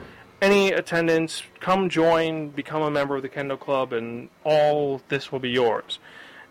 any 0.40 0.72
attendance, 0.72 1.42
come 1.60 1.90
join, 1.90 2.50
become 2.50 2.82
a 2.82 2.90
member 2.90 3.16
of 3.16 3.22
the 3.22 3.28
Kendo 3.28 3.58
Club, 3.58 3.92
and 3.92 4.30
all 4.44 5.02
this 5.08 5.30
will 5.30 5.40
be 5.40 5.50
yours. 5.50 5.98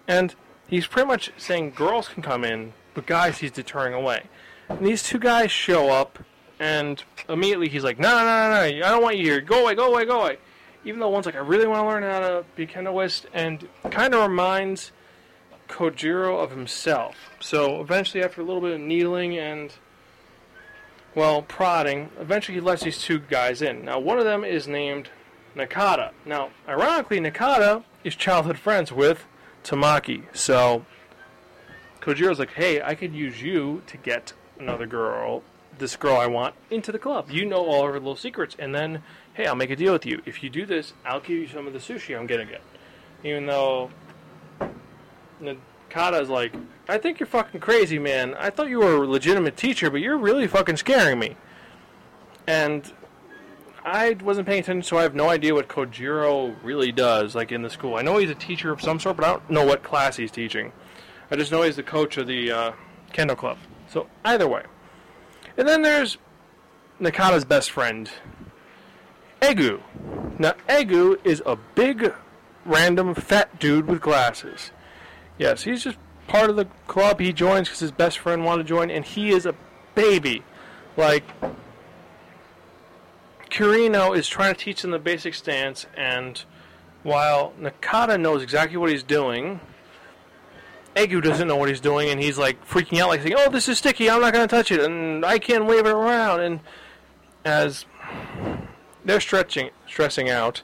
And 0.08 0.36
he's 0.68 0.86
pretty 0.86 1.08
much 1.08 1.32
saying 1.38 1.72
girls 1.72 2.08
can 2.08 2.22
come 2.22 2.44
in, 2.44 2.74
but 2.94 3.08
guys 3.08 3.40
he's 3.40 3.52
deterring 3.52 3.94
away. 3.94 4.24
And 4.70 4.86
these 4.86 5.04
two 5.04 5.20
guys 5.20 5.52
show 5.52 5.90
up, 5.90 6.20
and 6.60 7.04
immediately 7.28 7.70
he's 7.70 7.84
like, 7.84 8.00
No, 8.00 8.10
no, 8.10 8.24
no, 8.24 8.50
no, 8.50 8.86
I 8.86 8.90
don't 8.90 9.02
want 9.02 9.18
you 9.18 9.26
here. 9.26 9.42
Go 9.42 9.64
away, 9.64 9.76
go 9.76 9.92
away, 9.92 10.06
go 10.06 10.22
away. 10.22 10.38
Even 10.86 11.00
though 11.00 11.10
one's 11.10 11.26
like, 11.26 11.36
I 11.36 11.40
really 11.40 11.68
want 11.68 11.82
to 11.82 11.86
learn 11.86 12.04
how 12.04 12.20
to 12.20 12.46
be 12.56 12.66
Kendoist, 12.66 13.26
and 13.34 13.68
kind 13.92 14.14
of 14.14 14.22
reminds 14.22 14.92
Kojiro 15.68 16.42
of 16.42 16.52
himself. 16.52 17.16
So 17.40 17.82
eventually, 17.82 18.24
after 18.24 18.42
a 18.42 18.46
little 18.46 18.62
bit 18.62 18.74
of 18.74 18.80
needling 18.80 19.38
and, 19.38 19.74
well, 21.16 21.42
prodding, 21.42 22.10
eventually 22.20 22.56
he 22.56 22.62
lets 22.62 22.84
these 22.84 23.02
two 23.02 23.20
guys 23.20 23.62
in. 23.62 23.84
Now, 23.84 24.00
one 24.00 24.20
of 24.20 24.26
them 24.26 24.44
is 24.44 24.68
named 24.68 25.10
Nakata. 25.56 26.12
Now, 26.26 26.50
ironically, 26.68 27.20
Nakata 27.20 27.84
is 28.04 28.16
childhood 28.16 28.58
friends 28.58 28.92
with 28.92 29.26
Tamaki. 29.64 30.24
So 30.34 30.86
Kojiro's 32.02 32.40
like, 32.40 32.54
hey, 32.54 32.82
I 32.82 32.96
could 32.96 33.14
use 33.14 33.42
you 33.42 33.84
to 33.88 33.98
get 33.98 34.34
another 34.60 34.86
girl, 34.86 35.44
this 35.78 35.96
girl 35.96 36.18
I 36.18 36.28
want, 36.28 36.56
into 36.70 36.92
the 36.92 37.00
club. 37.00 37.30
You 37.32 37.46
know 37.46 37.66
all 37.66 37.86
her 37.86 37.94
little 37.94 38.16
secrets, 38.16 38.56
and 38.60 38.76
then, 38.76 39.02
hey, 39.34 39.46
I'll 39.46 39.56
make 39.56 39.70
a 39.70 39.76
deal 39.76 39.94
with 39.94 40.06
you. 40.06 40.22
If 40.26 40.44
you 40.44 40.50
do 40.50 40.66
this, 40.66 40.94
I'll 41.06 41.22
give 41.22 41.38
you 41.38 41.48
some 41.48 41.66
of 41.68 41.74
the 41.74 41.80
sushi 41.80 42.18
I'm 42.18 42.28
gonna 42.28 42.46
get. 42.46 42.62
Even 43.24 43.46
though 43.46 43.90
Nakata's 45.42 46.30
like, 46.30 46.54
I 46.88 46.98
think 46.98 47.20
you're 47.20 47.28
fucking 47.28 47.60
crazy, 47.60 48.00
man. 48.00 48.36
I 48.36 48.50
thought 48.50 48.70
you 48.70 48.80
were 48.80 49.04
a 49.04 49.08
legitimate 49.08 49.58
teacher, 49.58 49.90
but 49.90 50.02
you're 50.02 50.18
really 50.18 50.48
fucking 50.48 50.78
scaring 50.78 51.20
me. 51.20 51.38
And 52.48 52.92
I 53.86 54.18
wasn't 54.22 54.48
paying 54.48 54.60
attention, 54.60 54.84
so 54.84 54.98
I 54.98 55.04
have 55.04 55.16
no 55.16 55.30
idea 55.30 55.54
what 55.54 55.68
Kojiro 55.68 56.56
really 56.64 56.92
does, 56.92 57.36
like 57.36 57.52
in 57.52 57.62
the 57.62 57.70
school. 57.70 57.96
I 57.96 58.02
know 58.02 58.18
he's 58.18 58.30
a 58.30 58.36
teacher 58.36 58.72
of 58.72 58.82
some 58.82 59.00
sort, 59.00 59.18
but 59.18 59.26
I 59.26 59.32
don't 59.32 59.50
know 59.50 59.66
what 59.66 59.84
class 59.84 60.18
he's 60.18 60.32
teaching. 60.32 60.72
I 61.32 61.36
just 61.36 61.52
know 61.52 61.62
he's 61.62 61.76
the 61.76 61.84
coach 61.84 62.18
of 62.18 62.28
the 62.28 62.52
uh, 62.52 62.72
Kendo 63.14 63.38
Club. 63.38 63.58
So 63.90 64.08
either 64.24 64.48
way, 64.48 64.64
and 65.58 65.68
then 65.68 65.82
there's 65.82 66.18
Nakata's 67.02 67.46
best 67.46 67.72
friend, 67.72 68.10
Egu. 69.42 69.82
Now 70.38 70.54
Egu 70.68 71.18
is 71.24 71.42
a 71.46 71.58
big, 71.76 72.14
random 72.66 73.16
fat 73.16 73.60
dude 73.60 73.88
with 73.88 74.02
glasses. 74.02 74.72
Yes, 75.38 75.64
he's 75.64 75.84
just 75.84 75.98
part 76.28 76.50
of 76.50 76.56
the 76.56 76.66
club. 76.88 77.20
He 77.20 77.34
joins 77.34 77.68
because 77.68 77.80
his 77.80 77.92
best 77.92 78.20
friend 78.20 78.46
wanted 78.46 78.64
to 78.64 78.70
join, 78.70 78.92
and 78.92 79.04
he 79.04 79.32
is 79.32 79.46
a 79.46 79.56
baby. 79.96 80.44
Like 80.96 81.24
Kirino 83.50 84.16
is 84.16 84.28
trying 84.28 84.54
to 84.54 84.60
teach 84.60 84.84
him 84.84 84.92
the 84.92 85.00
basic 85.00 85.34
stance, 85.34 85.88
and 85.98 86.44
while 87.04 87.54
Nakata 87.60 88.20
knows 88.20 88.44
exactly 88.44 88.78
what 88.78 88.92
he's 88.92 89.04
doing, 89.04 89.62
Egu 91.00 91.24
doesn't 91.24 91.48
know 91.48 91.56
what 91.56 91.70
he's 91.70 91.80
doing, 91.80 92.10
and 92.10 92.22
he's 92.22 92.38
like 92.38 92.68
freaking 92.68 93.00
out, 93.00 93.08
like 93.08 93.22
saying, 93.22 93.36
"Oh, 93.38 93.50
this 93.50 93.70
is 93.70 93.78
sticky. 93.78 94.10
I'm 94.10 94.20
not 94.20 94.34
going 94.34 94.48
to 94.48 94.54
touch 94.54 94.72
it, 94.72 94.82
and 94.82 95.26
I 95.26 95.40
can't 95.40 95.66
wave 95.66 95.86
it 95.86 95.94
around." 95.94 96.42
And 96.42 96.60
as 97.46 97.86
they're 99.06 99.22
stretching, 99.22 99.70
stressing 99.88 100.30
out, 100.30 100.62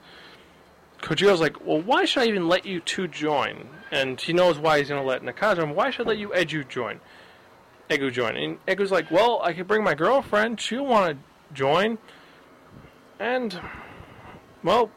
Kojiro's 1.01 1.39
like, 1.39 1.65
"Well, 1.65 1.81
why 1.81 2.03
should 2.03 2.23
I 2.23 2.25
even 2.27 2.49
let 2.49 2.65
you 2.65 2.81
two 2.81 3.07
join?" 3.07 3.69
And 3.91 4.19
he 4.19 4.33
knows 4.33 4.59
why 4.59 4.79
he's 4.79 4.89
going 4.89 5.01
to 5.01 5.07
let 5.07 5.21
Nakata. 5.21 5.57
join. 5.57 5.73
Why 5.73 5.89
should 5.89 6.05
I 6.07 6.09
let 6.09 6.17
you 6.17 6.29
Edu 6.29 6.67
join? 6.67 6.99
Egu 7.89 8.11
join, 8.11 8.35
and 8.35 8.65
Egu's 8.65 8.91
like, 8.91 9.09
"Well, 9.09 9.41
I 9.41 9.53
could 9.53 9.67
bring 9.67 9.83
my 9.83 9.93
girlfriend. 9.93 10.59
She'll 10.59 10.85
want 10.85 11.11
to 11.11 11.53
join." 11.53 11.97
And 13.19 13.61
well, 14.63 14.91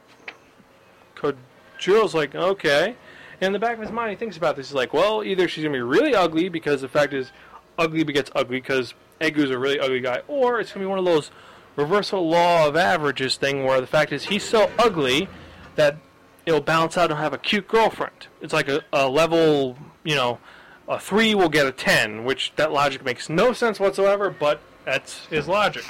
Kojiro's 1.14 2.14
like, 2.14 2.35
"Okay." 2.35 2.97
And 3.40 3.49
in 3.49 3.52
the 3.52 3.59
back 3.59 3.75
of 3.75 3.80
his 3.80 3.92
mind, 3.92 4.11
he 4.11 4.16
thinks 4.16 4.37
about 4.37 4.57
this. 4.57 4.68
He's 4.68 4.75
like, 4.75 4.92
well, 4.92 5.23
either 5.23 5.47
she's 5.47 5.62
going 5.62 5.73
to 5.73 5.78
be 5.78 5.83
really 5.83 6.14
ugly 6.14 6.49
because 6.49 6.80
the 6.80 6.88
fact 6.88 7.12
is, 7.12 7.30
ugly 7.78 8.02
begets 8.02 8.30
ugly 8.35 8.61
because 8.61 8.95
Egu's 9.21 9.50
a 9.50 9.59
really 9.59 9.78
ugly 9.78 10.00
guy, 10.00 10.23
or 10.26 10.61
it's 10.61 10.73
going 10.73 10.83
to 10.83 10.87
be 10.87 10.90
one 10.90 10.99
of 10.99 11.04
those 11.04 11.30
reversal 11.76 12.28
law 12.28 12.66
of 12.66 12.76
averages 12.76 13.37
thing 13.37 13.64
where 13.64 13.80
the 13.80 13.87
fact 13.87 14.12
is 14.12 14.25
he's 14.25 14.42
so 14.42 14.68
ugly 14.78 15.28
that 15.76 15.97
it'll 16.45 16.61
balance 16.61 16.97
out 16.99 17.11
and 17.11 17.21
have 17.21 17.33
a 17.33 17.38
cute 17.38 17.68
girlfriend. 17.68 18.26
It's 18.40 18.52
like 18.52 18.68
a, 18.68 18.83
a 18.92 19.09
level, 19.09 19.78
you 20.02 20.16
know, 20.16 20.40
a 20.88 20.99
3 20.99 21.35
will 21.35 21.49
get 21.49 21.66
a 21.66 21.73
10, 21.73 22.25
which 22.25 22.52
that 22.57 22.73
logic 22.73 23.04
makes 23.04 23.28
no 23.28 23.52
sense 23.52 23.78
whatsoever, 23.78 24.30
but 24.30 24.61
that's 24.85 25.26
his 25.26 25.47
logic. 25.47 25.85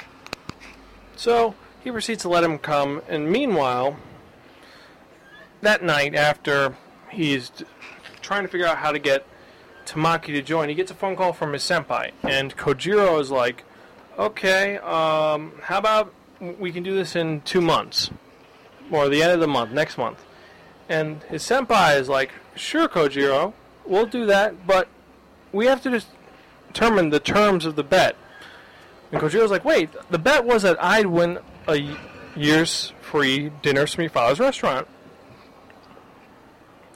So 1.15 1.55
he 1.83 1.89
proceeds 1.89 2.21
to 2.23 2.29
let 2.29 2.43
him 2.43 2.59
come, 2.59 3.01
and 3.07 3.31
meanwhile, 3.31 3.97
that 5.61 5.81
night 5.81 6.13
after 6.13 6.75
he's 7.11 7.51
trying 8.21 8.43
to 8.43 8.47
figure 8.47 8.67
out 8.67 8.77
how 8.77 8.91
to 8.91 8.99
get 8.99 9.25
Tamaki 9.85 10.27
to 10.27 10.41
join, 10.41 10.69
he 10.69 10.75
gets 10.75 10.91
a 10.91 10.93
phone 10.93 11.15
call 11.15 11.33
from 11.33 11.53
his 11.53 11.63
senpai, 11.63 12.11
and 12.23 12.55
Kojiro 12.55 13.19
is 13.19 13.31
like, 13.31 13.63
"Okay, 14.19 14.77
um, 14.77 15.53
how 15.63 15.79
about 15.79 16.13
we 16.39 16.71
can 16.71 16.83
do 16.83 16.95
this 16.95 17.15
in 17.15 17.41
two 17.41 17.59
months, 17.59 18.11
or 18.91 19.09
the 19.09 19.23
end 19.23 19.31
of 19.31 19.39
the 19.39 19.47
month, 19.47 19.71
next 19.71 19.97
month?" 19.97 20.23
And 20.87 21.23
his 21.23 21.43
senpai 21.43 21.99
is 21.99 22.07
like, 22.07 22.31
"Sure, 22.55 22.87
Kojiro, 22.87 23.53
we'll 23.83 24.05
do 24.05 24.27
that, 24.27 24.67
but 24.67 24.87
we 25.51 25.65
have 25.65 25.81
to 25.83 25.89
just 25.89 26.07
determine 26.67 27.09
the 27.09 27.19
terms 27.19 27.65
of 27.65 27.75
the 27.75 27.83
bet." 27.83 28.15
And 29.11 29.19
Kojiro's 29.19 29.49
like, 29.49 29.65
"Wait, 29.65 29.89
the 30.11 30.19
bet 30.19 30.45
was 30.45 30.61
that 30.61 30.77
I'd 30.83 31.07
win 31.07 31.39
a 31.67 31.97
year's 32.35 32.93
free 33.01 33.51
dinners 33.63 33.95
from 33.95 34.03
your 34.03 34.11
father's 34.11 34.39
restaurant." 34.39 34.87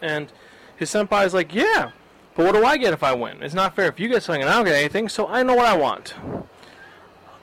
And 0.04 0.32
his 0.76 0.90
senpai 0.92 1.26
is 1.26 1.34
like, 1.34 1.56
yeah, 1.56 1.92
but 2.36 2.46
what 2.46 2.54
do 2.54 2.66
I 2.66 2.76
get 2.76 2.92
if 2.92 3.04
I 3.04 3.14
win? 3.14 3.42
It's 3.42 3.54
not 3.54 3.74
fair 3.74 3.88
if 3.88 4.02
you 4.02 4.10
get 4.10 4.22
something 4.22 4.42
and 4.42 4.52
I 4.52 4.56
don't 4.56 4.66
get 4.66 4.76
anything, 4.76 5.08
so 5.08 5.28
I 5.28 5.44
know 5.44 5.56
what 5.56 5.66
I 5.66 5.78
want. 5.78 6.14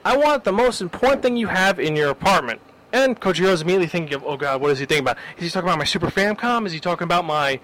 I 0.05 0.17
want 0.17 0.45
the 0.45 0.53
most 0.53 0.83
important 0.83 1.23
thing 1.23 1.39
you 1.39 1.47
have 1.47 1.81
in 1.81 1.97
your 1.97 2.11
apartment. 2.11 2.61
And 2.93 3.19
Kojiro's 3.19 3.63
immediately 3.63 3.87
thinking 3.87 4.15
of, 4.15 4.25
oh 4.25 4.37
god, 4.37 4.61
what 4.61 4.71
is 4.73 4.79
he 4.79 4.85
thinking 4.85 5.05
about? 5.05 5.17
Is 5.39 5.45
he 5.45 5.51
talking 5.51 5.69
about 5.69 5.79
my 5.79 5.85
Super 5.85 6.09
Famicom? 6.09 6.67
Is 6.67 6.73
he 6.73 6.81
talking 6.81 7.05
about 7.05 7.25
my 7.25 7.61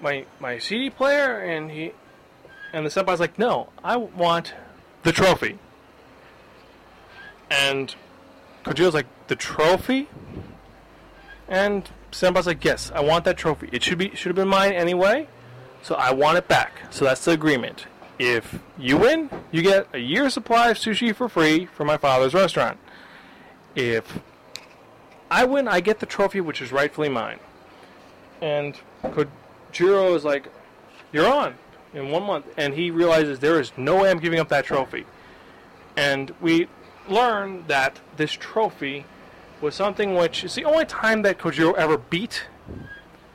my 0.00 0.24
my 0.38 0.58
CD 0.58 0.88
player? 0.88 1.40
And 1.40 1.70
he 1.70 1.92
and 2.72 2.86
the 2.86 2.90
senpai's 2.90 3.18
like, 3.18 3.38
no, 3.38 3.70
I 3.82 3.96
want 3.96 4.54
the 5.02 5.12
trophy. 5.12 5.58
And 7.50 7.94
Kojiro's 8.64 8.94
like, 8.94 9.06
the 9.28 9.36
trophy? 9.36 10.08
And 11.48 11.88
Senpai's 12.10 12.46
like, 12.46 12.64
yes, 12.64 12.90
I 12.94 13.00
want 13.00 13.24
that 13.24 13.36
trophy. 13.36 13.68
It 13.72 13.82
should 13.82 13.98
be 13.98 14.14
should 14.14 14.28
have 14.28 14.36
been 14.36 14.48
mine 14.48 14.72
anyway, 14.72 15.28
so 15.82 15.94
I 15.94 16.12
want 16.12 16.38
it 16.38 16.48
back. 16.48 16.72
So 16.90 17.04
that's 17.04 17.24
the 17.24 17.32
agreement. 17.32 17.86
If 18.18 18.58
you 18.76 18.96
win, 18.96 19.30
you 19.52 19.62
get 19.62 19.86
a 19.92 19.98
year's 19.98 20.34
supply 20.34 20.70
of 20.70 20.76
sushi 20.76 21.14
for 21.14 21.28
free 21.28 21.66
from 21.66 21.86
my 21.86 21.96
father's 21.96 22.34
restaurant. 22.34 22.78
If 23.76 24.18
I 25.30 25.44
win, 25.44 25.68
I 25.68 25.80
get 25.80 26.00
the 26.00 26.06
trophy, 26.06 26.40
which 26.40 26.60
is 26.60 26.72
rightfully 26.72 27.08
mine. 27.08 27.38
And 28.40 28.76
Kojiro 29.04 30.16
is 30.16 30.24
like, 30.24 30.48
you're 31.12 31.32
on 31.32 31.54
in 31.94 32.10
one 32.10 32.24
month. 32.24 32.46
And 32.56 32.74
he 32.74 32.90
realizes 32.90 33.38
there 33.38 33.60
is 33.60 33.72
no 33.76 34.02
way 34.02 34.10
I'm 34.10 34.18
giving 34.18 34.40
up 34.40 34.48
that 34.48 34.64
trophy. 34.64 35.04
And 35.96 36.34
we 36.40 36.68
learn 37.08 37.64
that 37.68 38.00
this 38.16 38.32
trophy 38.32 39.04
was 39.60 39.74
something 39.74 40.14
which 40.14 40.44
is 40.44 40.54
the 40.54 40.64
only 40.64 40.84
time 40.84 41.22
that 41.22 41.38
Kojiro 41.38 41.74
ever 41.74 41.98
beat 41.98 42.46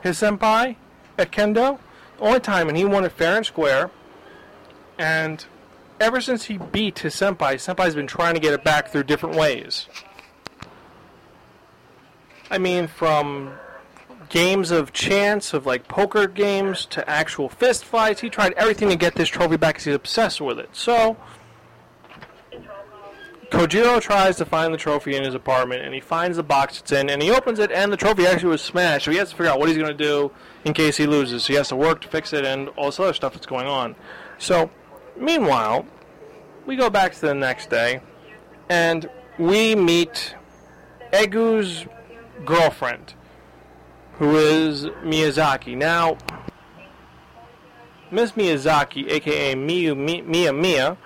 his 0.01 0.17
senpai 0.19 0.75
at 1.17 1.31
Kendo. 1.31 1.79
The 2.17 2.23
only 2.23 2.39
time, 2.39 2.67
and 2.67 2.77
he 2.77 2.85
won 2.85 3.03
it 3.03 3.11
fair 3.11 3.37
and 3.37 3.45
square. 3.45 3.91
And 4.97 5.45
ever 5.99 6.21
since 6.21 6.45
he 6.45 6.57
beat 6.57 6.99
his 6.99 7.15
senpai, 7.15 7.55
senpai's 7.55 7.95
been 7.95 8.07
trying 8.07 8.35
to 8.35 8.39
get 8.39 8.53
it 8.53 8.63
back 8.63 8.89
through 8.89 9.03
different 9.03 9.35
ways. 9.35 9.87
I 12.49 12.57
mean, 12.57 12.87
from 12.87 13.53
games 14.29 14.71
of 14.71 14.91
chance, 14.93 15.53
of 15.53 15.65
like 15.65 15.87
poker 15.87 16.27
games, 16.27 16.85
to 16.87 17.07
actual 17.09 17.49
fist 17.49 17.85
fights. 17.85 18.21
He 18.21 18.29
tried 18.29 18.53
everything 18.53 18.89
to 18.89 18.95
get 18.95 19.15
this 19.15 19.29
trophy 19.29 19.57
back 19.57 19.75
because 19.75 19.85
he's 19.85 19.95
obsessed 19.95 20.41
with 20.41 20.59
it. 20.59 20.69
So, 20.73 21.17
Kojiro 23.53 24.01
tries 24.01 24.35
to 24.37 24.45
find 24.45 24.73
the 24.73 24.79
trophy 24.79 25.15
in 25.15 25.23
his 25.23 25.35
apartment, 25.35 25.83
and 25.83 25.93
he 25.93 25.99
finds 25.99 26.37
the 26.37 26.43
box 26.43 26.79
it's 26.79 26.91
in, 26.91 27.07
and 27.07 27.21
he 27.21 27.29
opens 27.29 27.59
it, 27.59 27.71
and 27.71 27.93
the 27.93 27.97
trophy 27.97 28.25
actually 28.25 28.49
was 28.49 28.63
smashed. 28.63 29.05
So 29.05 29.11
he 29.11 29.17
has 29.17 29.29
to 29.29 29.35
figure 29.35 29.51
out 29.51 29.59
what 29.59 29.69
he's 29.69 29.77
going 29.77 29.95
to 29.95 30.03
do 30.03 30.31
in 30.65 30.73
case 30.73 30.97
he 30.97 31.05
loses. 31.05 31.43
So 31.43 31.53
he 31.53 31.57
has 31.57 31.67
to 31.67 31.75
work 31.75 32.01
to 32.01 32.07
fix 32.07 32.33
it, 32.33 32.45
and 32.45 32.69
all 32.69 32.87
this 32.87 32.99
other 32.99 33.13
stuff 33.13 33.33
that's 33.33 33.45
going 33.45 33.67
on. 33.67 33.95
So, 34.39 34.71
meanwhile, 35.15 35.85
we 36.65 36.75
go 36.75 36.89
back 36.89 37.13
to 37.13 37.21
the 37.21 37.35
next 37.35 37.69
day, 37.69 38.01
and 38.69 39.07
we 39.37 39.75
meet 39.75 40.33
Egu's 41.13 41.85
girlfriend, 42.45 43.13
who 44.13 44.35
is 44.35 44.85
Miyazaki. 45.03 45.77
Now, 45.77 46.17
Miss 48.09 48.31
Miyazaki, 48.31 49.11
aka 49.11 49.53
Miyu 49.53 49.95
Mia 50.25 50.51
Mia, 50.51 50.97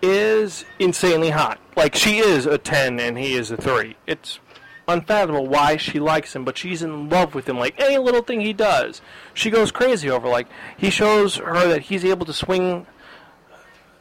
is 0.00 0.64
insanely 0.78 1.30
hot. 1.30 1.58
Like 1.78 1.94
she 1.94 2.18
is 2.18 2.44
a 2.44 2.58
10 2.58 2.98
and 2.98 3.16
he 3.16 3.34
is 3.34 3.52
a 3.52 3.56
3. 3.56 3.94
It's 4.04 4.40
unfathomable 4.88 5.46
why 5.46 5.76
she 5.76 6.00
likes 6.00 6.34
him, 6.34 6.44
but 6.44 6.58
she's 6.58 6.82
in 6.82 7.08
love 7.08 7.36
with 7.36 7.48
him. 7.48 7.56
Like 7.56 7.80
any 7.80 7.98
little 7.98 8.22
thing 8.22 8.40
he 8.40 8.52
does, 8.52 9.00
she 9.32 9.48
goes 9.48 9.70
crazy 9.70 10.10
over. 10.10 10.26
Like 10.26 10.48
he 10.76 10.90
shows 10.90 11.36
her 11.36 11.68
that 11.68 11.82
he's 11.82 12.04
able 12.04 12.26
to 12.26 12.32
swing 12.32 12.88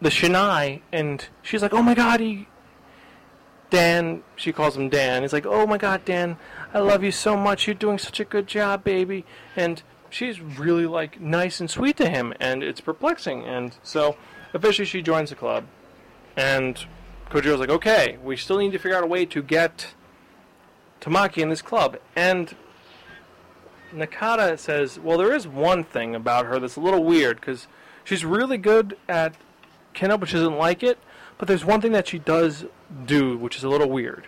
the 0.02 0.10
shinai, 0.10 0.82
and 0.92 1.28
she's 1.44 1.62
like, 1.62 1.72
"Oh 1.72 1.84
my 1.84 1.94
god, 1.94 2.20
he." 2.20 2.48
Dan, 3.70 4.24
she 4.36 4.52
calls 4.52 4.76
him 4.76 4.90
Dan. 4.90 5.22
He's 5.22 5.34
like, 5.34 5.46
"Oh 5.46 5.68
my 5.68 5.78
god, 5.78 6.04
Dan, 6.04 6.38
I 6.74 6.80
love 6.80 7.04
you 7.04 7.12
so 7.12 7.38
much. 7.38 7.68
You're 7.68 7.76
doing 7.76 8.00
such 8.00 8.20
a 8.20 8.26
good 8.26 8.48
job, 8.48 8.84
baby." 8.84 9.24
And 9.56 9.84
she's 10.10 10.42
really 10.42 10.88
like 10.88 11.22
nice 11.22 11.60
and 11.60 11.70
sweet 11.70 11.98
to 11.98 12.10
him, 12.10 12.34
and 12.40 12.64
it's 12.64 12.82
perplexing. 12.82 13.44
And 13.46 13.76
so, 13.84 14.18
officially, 14.52 14.88
she 14.88 15.04
joins 15.04 15.30
the 15.30 15.36
club, 15.36 15.66
and 16.36 16.88
Kojiro's 17.30 17.60
like, 17.60 17.70
okay, 17.70 18.18
we 18.24 18.38
still 18.38 18.58
need 18.58 18.72
to 18.72 18.80
figure 18.80 18.98
out 18.98 19.04
a 19.04 19.08
way 19.08 19.26
to 19.26 19.42
get 19.42 19.94
Tamaki 21.02 21.42
in 21.42 21.50
this 21.50 21.62
club. 21.62 21.98
And 22.16 22.56
Nakata 23.94 24.58
says, 24.58 25.00
well, 25.00 25.18
there 25.18 25.34
is 25.34 25.48
one 25.48 25.84
thing 25.84 26.16
about 26.16 26.46
her 26.46 26.60
that's 26.60 26.76
a 26.76 26.82
little 26.82 27.04
weird 27.04 27.40
because 27.40 27.68
she's 28.04 28.24
really 28.24 28.58
good 28.58 28.98
at 29.10 29.36
kendo, 29.94 30.20
but 30.20 30.30
she 30.30 30.36
doesn't 30.36 30.58
like 30.58 30.84
it. 30.84 30.98
But 31.38 31.48
there's 31.48 31.66
one 31.66 31.82
thing 31.82 31.92
that 31.92 32.08
she 32.08 32.20
does 32.20 32.66
do, 33.06 33.38
which 33.38 33.58
is 33.58 33.64
a 33.64 33.70
little 33.70 33.90
weird. 33.90 34.28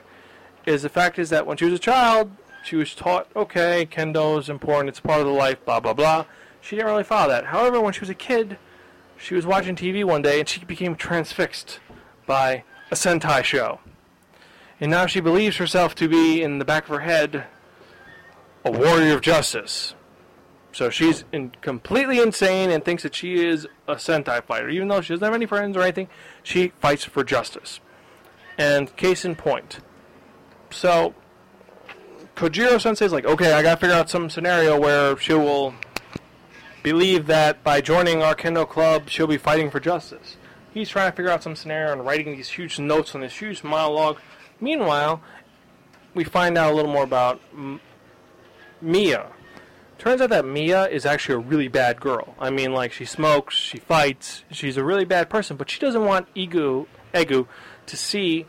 Is 0.65 0.81
the 0.81 0.89
fact 0.89 1.17
is 1.17 1.29
that 1.29 1.47
when 1.47 1.57
she 1.57 1.65
was 1.65 1.73
a 1.73 1.79
child, 1.79 2.31
she 2.63 2.75
was 2.75 2.93
taught, 2.93 3.27
okay, 3.35 3.87
kendo 3.89 4.37
is 4.37 4.49
important, 4.49 4.89
it's 4.89 4.99
part 4.99 5.21
of 5.21 5.25
the 5.25 5.31
life, 5.31 5.63
blah 5.65 5.79
blah 5.79 5.93
blah. 5.93 6.25
She 6.61 6.75
didn't 6.75 6.91
really 6.91 7.03
follow 7.03 7.29
that. 7.29 7.45
However, 7.45 7.79
when 7.79 7.93
she 7.93 8.01
was 8.01 8.09
a 8.09 8.15
kid, 8.15 8.57
she 9.17 9.33
was 9.33 9.45
watching 9.45 9.75
TV 9.75 10.03
one 10.03 10.21
day 10.21 10.39
and 10.39 10.47
she 10.47 10.63
became 10.65 10.95
transfixed 10.95 11.79
by 12.25 12.63
a 12.91 12.95
Sentai 12.95 13.43
show. 13.43 13.79
And 14.79 14.89
now 14.89 15.05
she 15.05 15.19
believes 15.19 15.57
herself 15.57 15.95
to 15.95 16.07
be, 16.07 16.41
in 16.41 16.59
the 16.59 16.65
back 16.65 16.83
of 16.83 16.89
her 16.89 17.01
head, 17.01 17.45
a 18.63 18.71
warrior 18.71 19.13
of 19.13 19.21
justice. 19.21 19.93
So 20.71 20.89
she's 20.89 21.25
in, 21.31 21.51
completely 21.61 22.19
insane 22.19 22.69
and 22.69 22.83
thinks 22.83 23.03
that 23.03 23.15
she 23.15 23.45
is 23.45 23.67
a 23.87 23.95
Sentai 23.95 24.43
fighter. 24.43 24.69
Even 24.69 24.87
though 24.87 25.01
she 25.01 25.13
doesn't 25.13 25.25
have 25.25 25.33
any 25.33 25.45
friends 25.45 25.75
or 25.75 25.81
anything, 25.81 26.07
she 26.43 26.69
fights 26.79 27.03
for 27.03 27.23
justice. 27.23 27.79
And 28.57 28.95
case 28.95 29.25
in 29.25 29.35
point. 29.35 29.79
So, 30.69 31.15
Kojiro 32.35 32.79
Sensei's 32.79 33.11
like, 33.11 33.25
okay, 33.25 33.53
I 33.53 33.61
gotta 33.61 33.79
figure 33.79 33.95
out 33.95 34.09
some 34.09 34.29
scenario 34.29 34.79
where 34.79 35.17
she 35.17 35.33
will 35.33 35.73
believe 36.83 37.25
that 37.27 37.63
by 37.63 37.81
joining 37.81 38.21
our 38.21 38.35
Kendo 38.35 38.67
club, 38.67 39.09
she'll 39.09 39.27
be 39.27 39.37
fighting 39.37 39.69
for 39.69 39.79
justice. 39.79 40.37
He's 40.73 40.89
trying 40.89 41.11
to 41.11 41.15
figure 41.15 41.31
out 41.31 41.43
some 41.43 41.55
scenario 41.55 41.91
and 41.91 42.05
writing 42.05 42.35
these 42.35 42.49
huge 42.49 42.79
notes 42.79 43.15
on 43.15 43.21
this 43.21 43.37
huge 43.37 43.63
monologue. 43.63 44.19
Meanwhile, 44.61 45.21
we 46.13 46.23
find 46.23 46.57
out 46.57 46.71
a 46.71 46.75
little 46.75 46.91
more 46.91 47.03
about 47.03 47.41
M- 47.53 47.81
Mia. 48.81 49.27
Turns 49.97 50.21
out 50.21 50.29
that 50.29 50.45
Mia 50.45 50.87
is 50.87 51.05
actually 51.05 51.35
a 51.35 51.39
really 51.39 51.67
bad 51.67 51.99
girl. 51.99 52.35
I 52.39 52.49
mean, 52.49 52.73
like, 52.73 52.93
she 52.93 53.05
smokes, 53.05 53.55
she 53.55 53.79
fights, 53.79 54.43
she's 54.51 54.77
a 54.77 54.83
really 54.83 55.05
bad 55.05 55.29
person, 55.29 55.57
but 55.57 55.69
she 55.69 55.79
doesn't 55.79 56.05
want 56.05 56.33
Egu, 56.35 56.87
Egu 57.13 57.47
to 57.85 57.97
see 57.97 58.45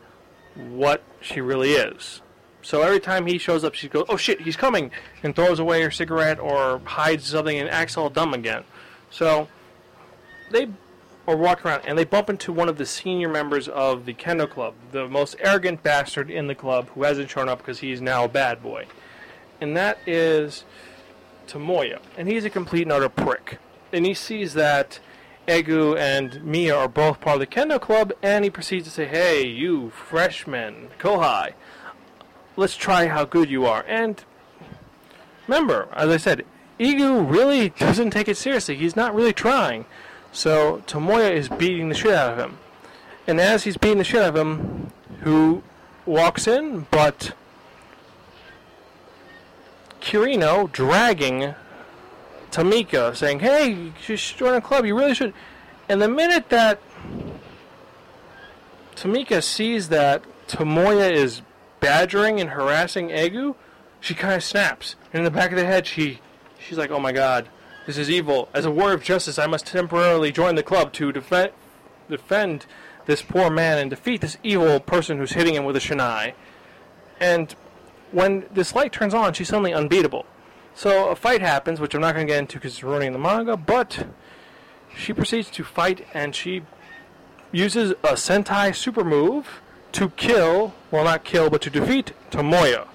what 0.55 1.03
she 1.21 1.41
really 1.41 1.73
is. 1.73 2.23
So 2.63 2.83
every 2.83 3.01
time 3.01 3.27
he 3.27 3.39
shows 3.39 3.65
up, 3.65 3.75
she 3.75 3.89
goes, 3.89 4.05
"Oh 4.09 4.17
shit, 4.17 4.43
he's 4.43 4.57
coming!" 4.57 4.91
and 5.23 5.35
throws 5.35 5.59
away 5.59 5.81
her 5.83 5.91
cigarette 5.91 6.39
or 6.39 6.81
hides 6.85 7.27
something 7.27 7.59
and 7.59 7.71
acts 7.71 7.97
all 7.97 8.11
dumb 8.11 8.35
again. 8.35 8.65
So 9.11 9.49
they 10.51 10.69
or 11.31 11.37
walk 11.37 11.64
around 11.64 11.81
and 11.87 11.97
they 11.97 12.05
bump 12.05 12.29
into 12.29 12.53
one 12.53 12.69
of 12.69 12.77
the 12.77 12.85
senior 12.85 13.29
members 13.29 13.69
of 13.69 14.05
the 14.05 14.12
Kendo 14.12 14.51
Club, 14.51 14.75
the 14.90 15.07
most 15.07 15.37
arrogant 15.38 15.81
bastard 15.81 16.29
in 16.29 16.49
the 16.49 16.57
club 16.57 16.88
who 16.90 17.05
hasn't 17.05 17.31
shown 17.31 17.49
up 17.49 17.59
because 17.59 17.79
he's 17.79 18.01
now 18.01 18.25
a 18.25 18.29
bad 18.29 18.61
boy. 18.61 18.87
And 19.61 19.77
that 19.77 19.99
is 20.07 20.64
Tomoya, 21.47 22.01
and 22.19 22.27
he's 22.27 22.45
a 22.45 22.51
complete 22.51 22.83
and 22.83 22.90
utter 22.90 23.09
prick. 23.09 23.59
And 23.93 24.05
he 24.05 24.12
sees 24.12 24.55
that 24.55 24.99
Egu 25.47 25.97
and 25.97 26.43
Mia 26.45 26.77
are 26.77 26.88
both 26.88 27.21
part 27.21 27.35
of 27.35 27.40
the 27.40 27.47
Kendo 27.47 27.81
Club, 27.81 28.12
and 28.25 28.43
he 28.43 28.51
proceeds 28.51 28.87
to 28.87 28.90
say, 28.90 29.07
Hey, 29.07 29.47
you 29.47 29.90
freshmen, 29.90 30.88
Kohai, 30.99 31.53
let's 32.57 32.77
try 32.77 33.07
how 33.07 33.25
good 33.25 33.49
you 33.49 33.66
are. 33.66 33.85
And 33.87 34.25
remember, 35.47 35.88
as 35.93 36.09
I 36.09 36.16
said, 36.16 36.45
Egu 36.81 37.31
really 37.31 37.69
doesn't 37.69 38.11
take 38.11 38.27
it 38.27 38.37
seriously. 38.37 38.75
He's 38.75 38.97
not 38.97 39.14
really 39.14 39.33
trying. 39.33 39.85
So 40.33 40.83
Tomoya 40.87 41.33
is 41.33 41.49
beating 41.49 41.88
the 41.88 41.95
shit 41.95 42.12
out 42.12 42.33
of 42.33 42.38
him. 42.38 42.59
And 43.27 43.40
as 43.40 43.64
he's 43.64 43.77
beating 43.77 43.99
the 43.99 44.05
shit 44.05 44.23
out 44.23 44.31
of 44.31 44.37
him, 44.37 44.93
who 45.21 45.62
walks 46.07 46.47
in 46.47 46.87
but 46.90 47.33
Kirino 50.01 50.71
dragging 50.71 51.55
Tamaki, 52.51 53.14
saying, 53.14 53.40
Hey, 53.40 53.93
you 54.09 54.16
should 54.16 54.38
join 54.38 54.55
a 54.55 54.61
club. 54.61 54.85
You 54.85 54.97
really 54.97 55.14
should. 55.14 55.35
And 55.88 56.01
the 56.01 56.09
minute 56.09 56.49
that 56.49 56.81
Tamaki 58.97 59.43
sees 59.43 59.88
that 59.88 60.23
Tomoya 60.49 61.11
is 61.11 61.43
badgering 61.81 62.40
and 62.40 62.51
harassing 62.51 63.09
Egu, 63.09 63.55
she 64.01 64.14
kind 64.14 64.35
of 64.35 64.43
snaps. 64.43 64.97
And 65.12 65.21
in 65.21 65.25
the 65.25 65.31
back 65.31 65.51
of 65.51 65.57
the 65.57 65.64
head, 65.64 65.87
she 65.87 66.21
she's 66.59 66.79
like, 66.79 66.90
"Oh 66.90 67.01
my 67.01 67.12
God, 67.12 67.49
this 67.90 67.98
is 67.98 68.11
evil. 68.11 68.48
As 68.55 68.64
a 68.64 68.70
warrior 68.70 68.94
of 68.94 69.03
justice, 69.03 69.37
I 69.37 69.48
must 69.48 69.66
temporarily 69.66 70.31
join 70.31 70.55
the 70.55 70.62
club 70.62 70.92
to 70.92 71.11
defend 71.11 71.50
defend 72.09 72.66
this 73.07 73.20
poor 73.20 73.50
man 73.50 73.79
and 73.79 73.90
defeat 73.90 74.20
this 74.20 74.37
evil 74.44 74.79
person 74.79 75.18
who's 75.18 75.33
hitting 75.33 75.55
him 75.55 75.64
with 75.64 75.74
a 75.74 75.81
shinai." 75.81 76.35
And 77.18 77.53
when 78.12 78.46
this 78.53 78.76
light 78.76 78.92
turns 78.92 79.12
on, 79.12 79.33
she's 79.33 79.48
suddenly 79.48 79.74
unbeatable. 79.74 80.24
So 80.72 81.09
a 81.09 81.16
fight 81.16 81.40
happens, 81.40 81.81
which 81.81 81.94
I'm 81.94 82.00
not 82.00 82.14
going 82.14 82.29
to 82.29 82.33
get 82.33 82.38
into 82.38 82.59
because 82.59 82.74
it's 82.74 82.85
ruining 82.85 83.12
the 83.12 83.18
manga, 83.18 83.57
but 83.57 84.07
she 84.96 85.12
proceeds 85.12 85.50
to 85.50 85.64
fight 85.64 86.07
and 86.14 86.33
she 86.33 86.62
uses 87.50 87.90
a 88.05 88.14
Sentai 88.14 88.72
super 88.74 89.03
move 89.03 89.61
to 89.92 90.11
kill, 90.11 90.74
well, 90.92 91.03
not 91.03 91.24
kill, 91.24 91.50
but 91.50 91.61
to 91.62 91.70
defeat 91.70 92.12
Tomoya. 92.31 92.87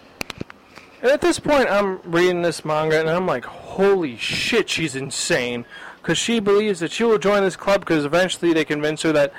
And 1.01 1.12
at 1.12 1.21
this 1.21 1.39
point, 1.39 1.69
I'm 1.69 2.01
reading 2.03 2.41
this 2.41 2.65
manga 2.65 2.99
and 2.99 3.10
I'm 3.10 3.27
like, 3.27 3.45
holy 3.45 4.17
shit, 4.17 4.69
she's 4.69 4.95
insane. 4.95 5.65
Because 6.01 6.17
she 6.17 6.39
believes 6.39 6.79
that 6.79 6.91
she 6.91 7.03
will 7.03 7.17
join 7.17 7.43
this 7.43 7.55
club 7.55 7.81
because 7.81 8.05
eventually 8.05 8.53
they 8.53 8.65
convince 8.65 9.01
her 9.01 9.12
that 9.12 9.34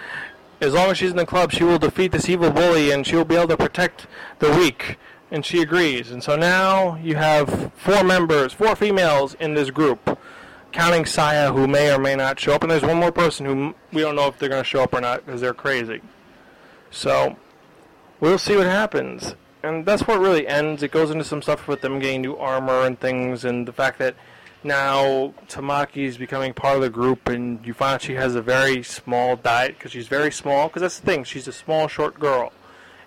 as 0.61 0.75
long 0.75 0.91
as 0.91 0.99
she's 0.99 1.11
in 1.11 1.17
the 1.17 1.27
club, 1.27 1.53
she 1.53 1.65
will 1.65 1.79
defeat 1.79 2.13
this 2.13 2.29
evil 2.29 2.51
bully 2.51 2.91
and 2.91 3.07
she 3.07 3.17
will 3.17 3.25
be 3.25 3.37
able 3.37 3.49
to 3.49 3.57
protect 3.57 4.07
the 4.39 4.51
weak. 4.51 4.99
And 5.31 5.45
she 5.45 5.61
agrees. 5.61 6.11
And 6.11 6.23
so 6.23 6.37
now 6.37 6.97
you 6.97 7.17
have 7.17 7.73
four 7.75 8.05
members, 8.05 8.53
four 8.53 8.77
females 8.77 9.35
in 9.35 9.55
this 9.55 9.71
group 9.71 10.19
counting 10.77 11.07
Saya, 11.07 11.53
who 11.53 11.67
may 11.67 11.93
or 11.93 11.99
may 11.99 12.15
not 12.15 12.39
show 12.39 12.53
up, 12.53 12.63
and 12.63 12.71
there's 12.71 12.83
one 12.83 12.99
more 12.99 13.11
person 13.11 13.47
who 13.47 13.75
we 13.93 14.03
don't 14.03 14.15
know 14.15 14.27
if 14.27 14.39
they're 14.39 14.51
going 14.51 14.63
to 14.63 14.69
show 14.69 14.83
up 14.83 14.93
or 14.93 15.01
not 15.01 15.25
because 15.25 15.41
they're 15.41 15.55
crazy. 15.55 16.03
So 16.91 17.37
we'll 18.21 18.39
see 18.39 18.57
what 18.57 18.67
happens, 18.67 19.35
and 19.63 19.85
that's 19.87 20.07
where 20.07 20.17
it 20.17 20.21
really 20.21 20.47
ends. 20.47 20.83
It 20.83 20.91
goes 20.91 21.11
into 21.11 21.25
some 21.25 21.43
stuff 21.43 21.69
with 21.69 21.81
them 21.81 21.99
getting 21.99 22.23
new 22.23 22.37
armor 22.37 22.83
and 22.83 22.99
things, 22.99 23.45
and 23.45 23.67
the 23.67 23.73
fact 23.73 23.99
that 23.99 24.15
now 24.63 25.35
Tamaki 25.49 26.05
is 26.05 26.19
becoming 26.19 26.53
part 26.53 26.77
of 26.77 26.83
the 26.83 26.91
group, 26.91 27.29
and 27.29 27.65
you 27.65 27.73
find 27.73 27.95
out 27.95 28.03
she 28.03 28.15
has 28.15 28.35
a 28.35 28.43
very 28.43 28.83
small 28.83 29.37
diet 29.37 29.77
because 29.79 29.93
she's 29.93 30.09
very 30.09 30.33
small. 30.33 30.69
Because 30.69 30.83
that's 30.83 31.01
the 31.01 31.07
thing, 31.07 31.25
she's 31.25 31.49
a 31.49 31.53
small, 31.53 31.89
short 31.89 32.19
girl. 32.19 32.53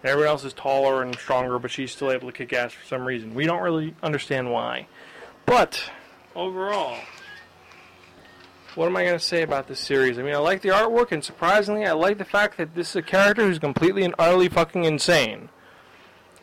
And 0.01 0.09
everyone 0.09 0.29
else 0.29 0.45
is 0.45 0.53
taller 0.53 1.03
and 1.03 1.15
stronger, 1.15 1.59
but 1.59 1.71
she's 1.71 1.91
still 1.91 2.11
able 2.11 2.31
to 2.31 2.37
kick 2.37 2.53
ass 2.53 2.71
for 2.71 2.85
some 2.85 3.05
reason. 3.05 3.35
We 3.35 3.45
don't 3.45 3.61
really 3.61 3.95
understand 4.01 4.51
why. 4.51 4.87
But 5.45 5.91
overall, 6.35 6.97
what 8.75 8.85
am 8.85 8.95
I 8.95 9.03
going 9.03 9.19
to 9.19 9.23
say 9.23 9.41
about 9.41 9.67
this 9.67 9.79
series? 9.79 10.17
I 10.17 10.23
mean, 10.23 10.33
I 10.33 10.37
like 10.37 10.61
the 10.61 10.69
artwork, 10.69 11.11
and 11.11 11.23
surprisingly, 11.23 11.85
I 11.85 11.91
like 11.91 12.17
the 12.17 12.25
fact 12.25 12.57
that 12.57 12.75
this 12.75 12.91
is 12.91 12.95
a 12.95 13.01
character 13.01 13.45
who's 13.45 13.59
completely 13.59 14.03
and 14.03 14.15
utterly 14.17 14.47
fucking 14.47 14.85
insane. 14.85 15.49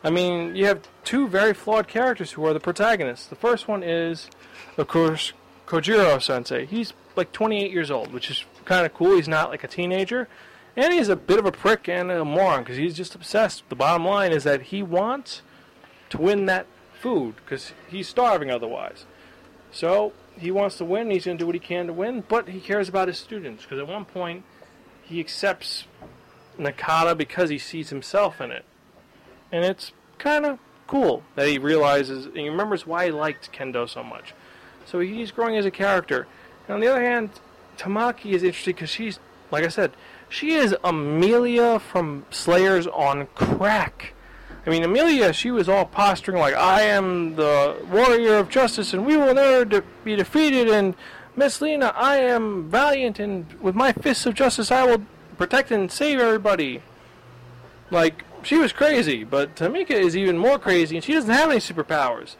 I 0.03 0.09
mean, 0.09 0.55
you 0.55 0.65
have 0.65 0.87
two 1.03 1.27
very 1.27 1.53
flawed 1.53 1.87
characters 1.87 2.31
who 2.31 2.45
are 2.45 2.53
the 2.53 2.59
protagonists. 2.59 3.27
The 3.27 3.35
first 3.35 3.67
one 3.67 3.83
is, 3.83 4.29
of 4.77 4.87
course, 4.87 5.33
Kojiro 5.65 6.21
Sensei. 6.21 6.65
He's 6.65 6.93
like 7.15 7.31
28 7.31 7.71
years 7.71 7.91
old, 7.91 8.13
which 8.13 8.29
is 8.29 8.45
kind 8.65 8.85
of 8.85 8.93
cool. 8.93 9.15
He's 9.15 9.27
not 9.27 9.49
like 9.49 9.63
a 9.63 9.67
teenager. 9.67 10.27
And 10.75 10.93
he's 10.93 11.09
a 11.09 11.15
bit 11.15 11.39
of 11.39 11.45
a 11.45 11.51
prick 11.51 11.89
and 11.89 12.11
a 12.11 12.23
moron 12.23 12.59
because 12.59 12.77
he's 12.77 12.95
just 12.95 13.15
obsessed. 13.15 13.67
The 13.69 13.75
bottom 13.75 14.05
line 14.05 14.31
is 14.31 14.43
that 14.43 14.63
he 14.63 14.83
wants 14.83 15.41
to 16.11 16.19
win 16.19 16.45
that 16.45 16.67
food 17.01 17.35
because 17.37 17.73
he's 17.89 18.07
starving 18.07 18.51
otherwise. 18.51 19.05
So 19.71 20.13
he 20.39 20.51
wants 20.51 20.77
to 20.77 20.85
win. 20.85 21.09
He's 21.09 21.25
going 21.25 21.37
to 21.37 21.41
do 21.41 21.45
what 21.47 21.55
he 21.55 21.59
can 21.59 21.87
to 21.87 21.93
win, 21.93 22.23
but 22.27 22.49
he 22.49 22.59
cares 22.59 22.87
about 22.87 23.07
his 23.07 23.17
students 23.17 23.63
because 23.63 23.79
at 23.79 23.87
one 23.87 24.05
point 24.05 24.43
he 25.03 25.19
accepts 25.19 25.85
Nakata 26.59 27.17
because 27.17 27.49
he 27.49 27.57
sees 27.57 27.89
himself 27.89 28.39
in 28.39 28.51
it, 28.51 28.65
and 29.51 29.63
it's 29.65 29.91
kind 30.17 30.45
of 30.45 30.59
cool 30.87 31.23
that 31.35 31.47
he 31.47 31.57
realizes 31.57 32.25
and 32.25 32.37
he 32.37 32.49
remembers 32.49 32.87
why 32.87 33.05
he 33.05 33.11
liked 33.11 33.51
kendo 33.51 33.87
so 33.87 34.03
much. 34.03 34.33
So 34.85 34.99
he's 34.99 35.31
growing 35.31 35.57
as 35.57 35.65
a 35.65 35.71
character. 35.71 36.27
And 36.67 36.75
on 36.75 36.79
the 36.79 36.87
other 36.87 37.03
hand, 37.03 37.29
Tamaki 37.77 38.31
is 38.31 38.43
interesting 38.43 38.75
because 38.75 38.89
she's, 38.89 39.19
like 39.51 39.63
I 39.63 39.67
said, 39.67 39.91
she 40.29 40.53
is 40.53 40.75
Amelia 40.83 41.79
from 41.79 42.25
Slayers 42.31 42.87
on 42.87 43.27
crack. 43.35 44.13
I 44.65 44.69
mean, 44.69 44.83
Amelia, 44.83 45.31
she 45.31 45.51
was 45.51 45.69
all 45.69 45.85
posturing 45.85 46.39
like, 46.39 46.53
I 46.53 46.81
am 46.81 47.35
the 47.35 47.77
warrior 47.89 48.35
of 48.35 48.49
justice 48.49 48.93
and 48.93 49.05
we 49.05 49.15
will 49.15 49.33
never 49.33 49.63
de- 49.63 49.83
be 50.03 50.15
defeated. 50.15 50.67
And 50.67 50.95
Miss 51.35 51.61
Lina, 51.61 51.93
I 51.95 52.17
am 52.17 52.69
valiant 52.69 53.19
and 53.19 53.45
with 53.61 53.75
my 53.75 53.93
fists 53.93 54.25
of 54.25 54.33
justice 54.33 54.71
I 54.71 54.83
will 54.83 55.03
protect 55.37 55.71
and 55.71 55.89
save 55.91 56.19
everybody. 56.19 56.81
Like, 57.91 58.23
she 58.47 58.57
was 58.57 58.71
crazy, 58.71 59.23
but 59.25 59.55
Tamaki 59.55 59.91
is 59.91 60.15
even 60.15 60.37
more 60.37 60.57
crazy 60.57 60.95
and 60.95 61.03
she 61.03 61.13
doesn't 61.13 61.29
have 61.29 61.49
any 61.51 61.59
superpowers. 61.59 62.35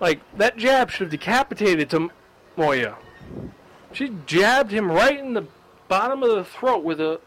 Like, 0.00 0.20
that 0.36 0.56
jab 0.56 0.90
should 0.90 1.06
have 1.06 1.10
decapitated 1.10 1.90
Tomoya. 1.90 2.94
She 3.92 4.12
jabbed 4.26 4.70
him 4.70 4.92
right 4.92 5.18
in 5.18 5.34
the 5.34 5.46
bottom 5.88 6.22
of 6.22 6.30
the 6.30 6.44
throat 6.44 6.84
with 6.84 7.00
a 7.00 7.20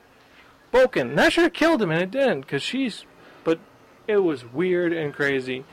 boken. 0.73 1.15
That 1.17 1.33
should 1.33 1.43
have 1.43 1.53
killed 1.53 1.81
him, 1.81 1.91
and 1.91 2.01
it 2.01 2.11
didn't, 2.11 2.41
because 2.41 2.63
she's. 2.63 3.03
But 3.43 3.59
it 4.07 4.19
was 4.19 4.45
weird 4.45 4.93
and 4.93 5.13
crazy. 5.13 5.65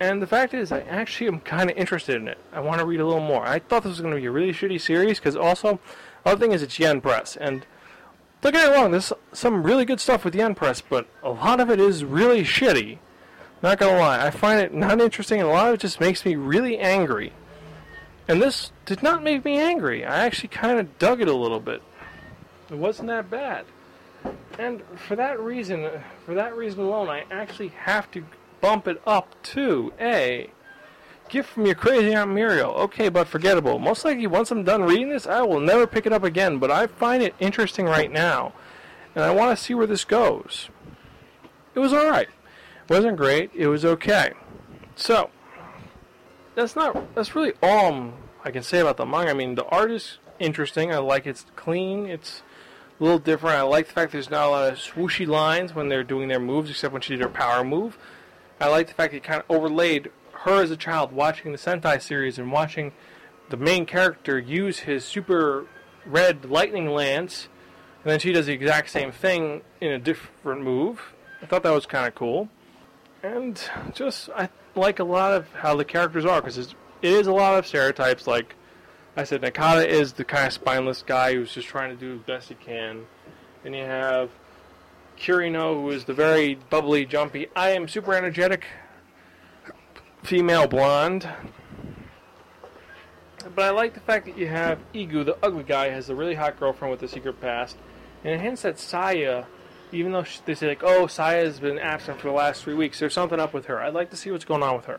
And 0.00 0.20
the 0.20 0.26
fact 0.26 0.52
is, 0.52 0.72
I 0.72 0.80
actually 0.80 1.28
am 1.28 1.40
kind 1.40 1.70
of 1.70 1.76
interested 1.76 2.16
in 2.16 2.26
it. 2.26 2.38
I 2.52 2.60
want 2.60 2.80
to 2.80 2.86
read 2.86 3.00
a 3.00 3.06
little 3.06 3.20
more. 3.20 3.46
I 3.46 3.60
thought 3.60 3.84
this 3.84 3.90
was 3.90 4.00
going 4.00 4.14
to 4.14 4.20
be 4.20 4.26
a 4.26 4.30
really 4.30 4.52
shitty 4.52 4.80
series, 4.80 5.20
because 5.20 5.36
also, 5.36 5.78
the 6.24 6.30
other 6.30 6.40
thing 6.40 6.52
is 6.52 6.62
it's 6.62 6.78
Yen 6.80 7.00
Press. 7.00 7.36
And 7.36 7.64
don't 8.50 8.62
get 8.62 8.70
me 8.70 8.76
wrong, 8.76 8.90
there's 8.92 9.12
some 9.32 9.62
really 9.62 9.84
good 9.84 10.00
stuff 10.00 10.24
with 10.24 10.34
Yen 10.34 10.54
Press, 10.54 10.80
but 10.80 11.08
a 11.22 11.30
lot 11.30 11.60
of 11.60 11.70
it 11.70 11.80
is 11.80 12.04
really 12.04 12.42
shitty. 12.42 12.98
Not 13.62 13.78
gonna 13.78 13.98
lie, 13.98 14.24
I 14.24 14.30
find 14.30 14.60
it 14.60 14.72
not 14.72 15.00
interesting, 15.00 15.40
and 15.40 15.48
a 15.48 15.52
lot 15.52 15.68
of 15.68 15.74
it 15.74 15.80
just 15.80 16.00
makes 16.00 16.24
me 16.24 16.36
really 16.36 16.78
angry. 16.78 17.32
And 18.28 18.40
this 18.42 18.72
did 18.84 19.02
not 19.02 19.22
make 19.22 19.44
me 19.44 19.58
angry. 19.58 20.04
I 20.04 20.24
actually 20.24 20.48
kind 20.48 20.78
of 20.78 20.98
dug 20.98 21.20
it 21.20 21.28
a 21.28 21.34
little 21.34 21.60
bit. 21.60 21.82
It 22.70 22.76
wasn't 22.76 23.08
that 23.08 23.30
bad. 23.30 23.64
And 24.58 24.82
for 25.06 25.16
that 25.16 25.40
reason, 25.40 25.88
for 26.24 26.34
that 26.34 26.56
reason 26.56 26.80
alone, 26.80 27.08
I 27.08 27.24
actually 27.30 27.68
have 27.68 28.10
to 28.12 28.24
bump 28.60 28.88
it 28.88 29.00
up 29.06 29.40
to 29.54 29.92
a 30.00 30.50
gift 31.28 31.50
from 31.50 31.66
your 31.66 31.74
crazy 31.74 32.14
Aunt 32.14 32.32
Muriel. 32.32 32.72
Okay, 32.72 33.08
but 33.08 33.28
forgettable. 33.28 33.78
Most 33.78 34.04
likely, 34.04 34.26
once 34.26 34.50
I'm 34.50 34.64
done 34.64 34.82
reading 34.82 35.08
this, 35.08 35.26
I 35.26 35.42
will 35.42 35.60
never 35.60 35.86
pick 35.86 36.06
it 36.06 36.12
up 36.12 36.24
again. 36.24 36.58
But 36.58 36.70
I 36.70 36.86
find 36.86 37.22
it 37.22 37.34
interesting 37.40 37.86
right 37.86 38.10
now, 38.10 38.52
and 39.14 39.24
I 39.24 39.30
want 39.30 39.56
to 39.56 39.62
see 39.62 39.74
where 39.74 39.86
this 39.86 40.04
goes. 40.04 40.68
It 41.74 41.80
was 41.80 41.92
all 41.92 42.08
right. 42.08 42.28
It 42.28 42.90
wasn't 42.90 43.16
great. 43.16 43.50
It 43.54 43.66
was 43.68 43.84
okay. 43.84 44.32
So 44.94 45.30
that's 46.54 46.74
not. 46.76 47.14
That's 47.14 47.34
really 47.34 47.52
all 47.62 48.12
I 48.44 48.50
can 48.50 48.62
say 48.62 48.80
about 48.80 48.96
the 48.96 49.06
manga. 49.06 49.30
I 49.30 49.34
mean, 49.34 49.54
the 49.54 49.66
art 49.66 49.90
is 49.90 50.18
interesting. 50.38 50.92
I 50.92 50.98
like 50.98 51.26
it's 51.26 51.46
clean. 51.56 52.06
It's 52.06 52.42
a 52.98 53.04
little 53.04 53.18
different. 53.18 53.56
I 53.56 53.62
like 53.62 53.88
the 53.88 53.92
fact 53.92 54.12
there's 54.12 54.30
not 54.30 54.46
a 54.46 54.50
lot 54.50 54.72
of 54.72 54.78
swooshy 54.78 55.26
lines 55.26 55.74
when 55.74 55.88
they're 55.88 56.04
doing 56.04 56.28
their 56.28 56.40
moves, 56.40 56.70
except 56.70 56.92
when 56.92 57.02
she 57.02 57.14
did 57.14 57.22
her 57.22 57.28
power 57.28 57.64
move. 57.64 57.98
I 58.60 58.68
like 58.68 58.86
the 58.86 58.94
fact 58.94 59.12
it 59.12 59.22
kind 59.22 59.42
of 59.42 59.50
overlaid 59.54 60.10
her 60.46 60.62
as 60.62 60.70
a 60.70 60.76
child 60.76 61.12
watching 61.12 61.52
the 61.52 61.58
Sentai 61.58 62.00
series 62.00 62.38
and 62.38 62.52
watching 62.52 62.92
the 63.50 63.56
main 63.56 63.84
character 63.84 64.38
use 64.38 64.80
his 64.80 65.04
super 65.04 65.66
red 66.04 66.44
lightning 66.44 66.88
lance, 66.88 67.48
and 68.02 68.10
then 68.10 68.18
she 68.20 68.32
does 68.32 68.46
the 68.46 68.52
exact 68.52 68.90
same 68.90 69.10
thing 69.10 69.62
in 69.80 69.90
a 69.92 69.98
different 69.98 70.62
move. 70.62 71.14
I 71.42 71.46
thought 71.46 71.64
that 71.64 71.72
was 71.72 71.84
kind 71.84 72.06
of 72.06 72.14
cool, 72.14 72.48
and 73.22 73.60
just 73.92 74.30
I 74.30 74.48
like 74.74 75.00
a 75.00 75.04
lot 75.04 75.32
of 75.32 75.52
how 75.52 75.74
the 75.74 75.84
characters 75.84 76.24
are 76.24 76.40
because 76.40 76.58
it 76.58 76.74
is 77.02 77.26
a 77.26 77.32
lot 77.32 77.58
of 77.58 77.66
stereotypes 77.66 78.26
like 78.26 78.54
I 79.16 79.24
said 79.24 79.40
Nakata 79.40 79.86
is 79.86 80.12
the 80.12 80.24
kind 80.24 80.46
of 80.46 80.52
spineless 80.52 81.02
guy 81.02 81.34
who's 81.34 81.52
just 81.52 81.66
trying 81.66 81.90
to 81.90 81.96
do 81.96 82.18
the 82.18 82.24
best 82.24 82.50
he 82.50 82.54
can. 82.54 83.06
And 83.64 83.74
you 83.74 83.82
have 83.82 84.30
Kirino, 85.18 85.80
who 85.80 85.90
is 85.90 86.04
the 86.04 86.12
very 86.12 86.56
bubbly, 86.68 87.06
jumpy, 87.06 87.48
I 87.56 87.70
am 87.70 87.88
super 87.88 88.12
energetic 88.12 88.66
female 90.26 90.66
blonde. 90.66 91.28
but 93.54 93.64
I 93.64 93.70
like 93.70 93.94
the 93.94 94.00
fact 94.00 94.26
that 94.26 94.36
you 94.36 94.48
have 94.48 94.80
Igu, 94.92 95.24
the 95.24 95.38
ugly 95.40 95.62
guy, 95.62 95.88
has 95.90 96.10
a 96.10 96.16
really 96.16 96.34
hot 96.34 96.58
girlfriend 96.58 96.90
with 96.90 97.02
a 97.02 97.08
secret 97.08 97.40
past, 97.40 97.76
and 98.24 98.34
it 98.34 98.40
hints 98.40 98.62
that 98.62 98.78
Saya, 98.78 99.44
even 99.92 100.10
though 100.10 100.24
she, 100.24 100.40
they 100.44 100.54
say 100.54 100.66
like, 100.66 100.82
oh, 100.82 101.06
Saya's 101.06 101.60
been 101.60 101.78
absent 101.78 102.20
for 102.20 102.26
the 102.26 102.34
last 102.34 102.64
three 102.64 102.74
weeks, 102.74 102.98
there's 102.98 103.14
something 103.14 103.38
up 103.38 103.54
with 103.54 103.66
her. 103.66 103.80
I'd 103.80 103.94
like 103.94 104.10
to 104.10 104.16
see 104.16 104.32
what's 104.32 104.44
going 104.44 104.64
on 104.64 104.74
with 104.76 104.86
her. 104.86 104.98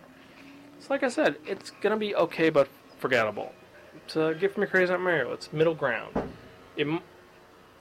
So, 0.79 0.87
like 0.89 1.03
I 1.03 1.09
said, 1.09 1.35
it's 1.45 1.71
gonna 1.81 1.97
be 1.97 2.15
okay, 2.15 2.49
but 2.49 2.69
forgettable. 2.97 3.51
It's 4.05 4.15
a 4.15 4.33
gift 4.33 4.53
from 4.53 4.61
your 4.61 4.69
crazy 4.69 4.93
Aunt 4.93 5.01
Mario. 5.01 5.33
It's 5.33 5.51
middle 5.51 5.75
ground. 5.75 6.15
It 6.77 6.87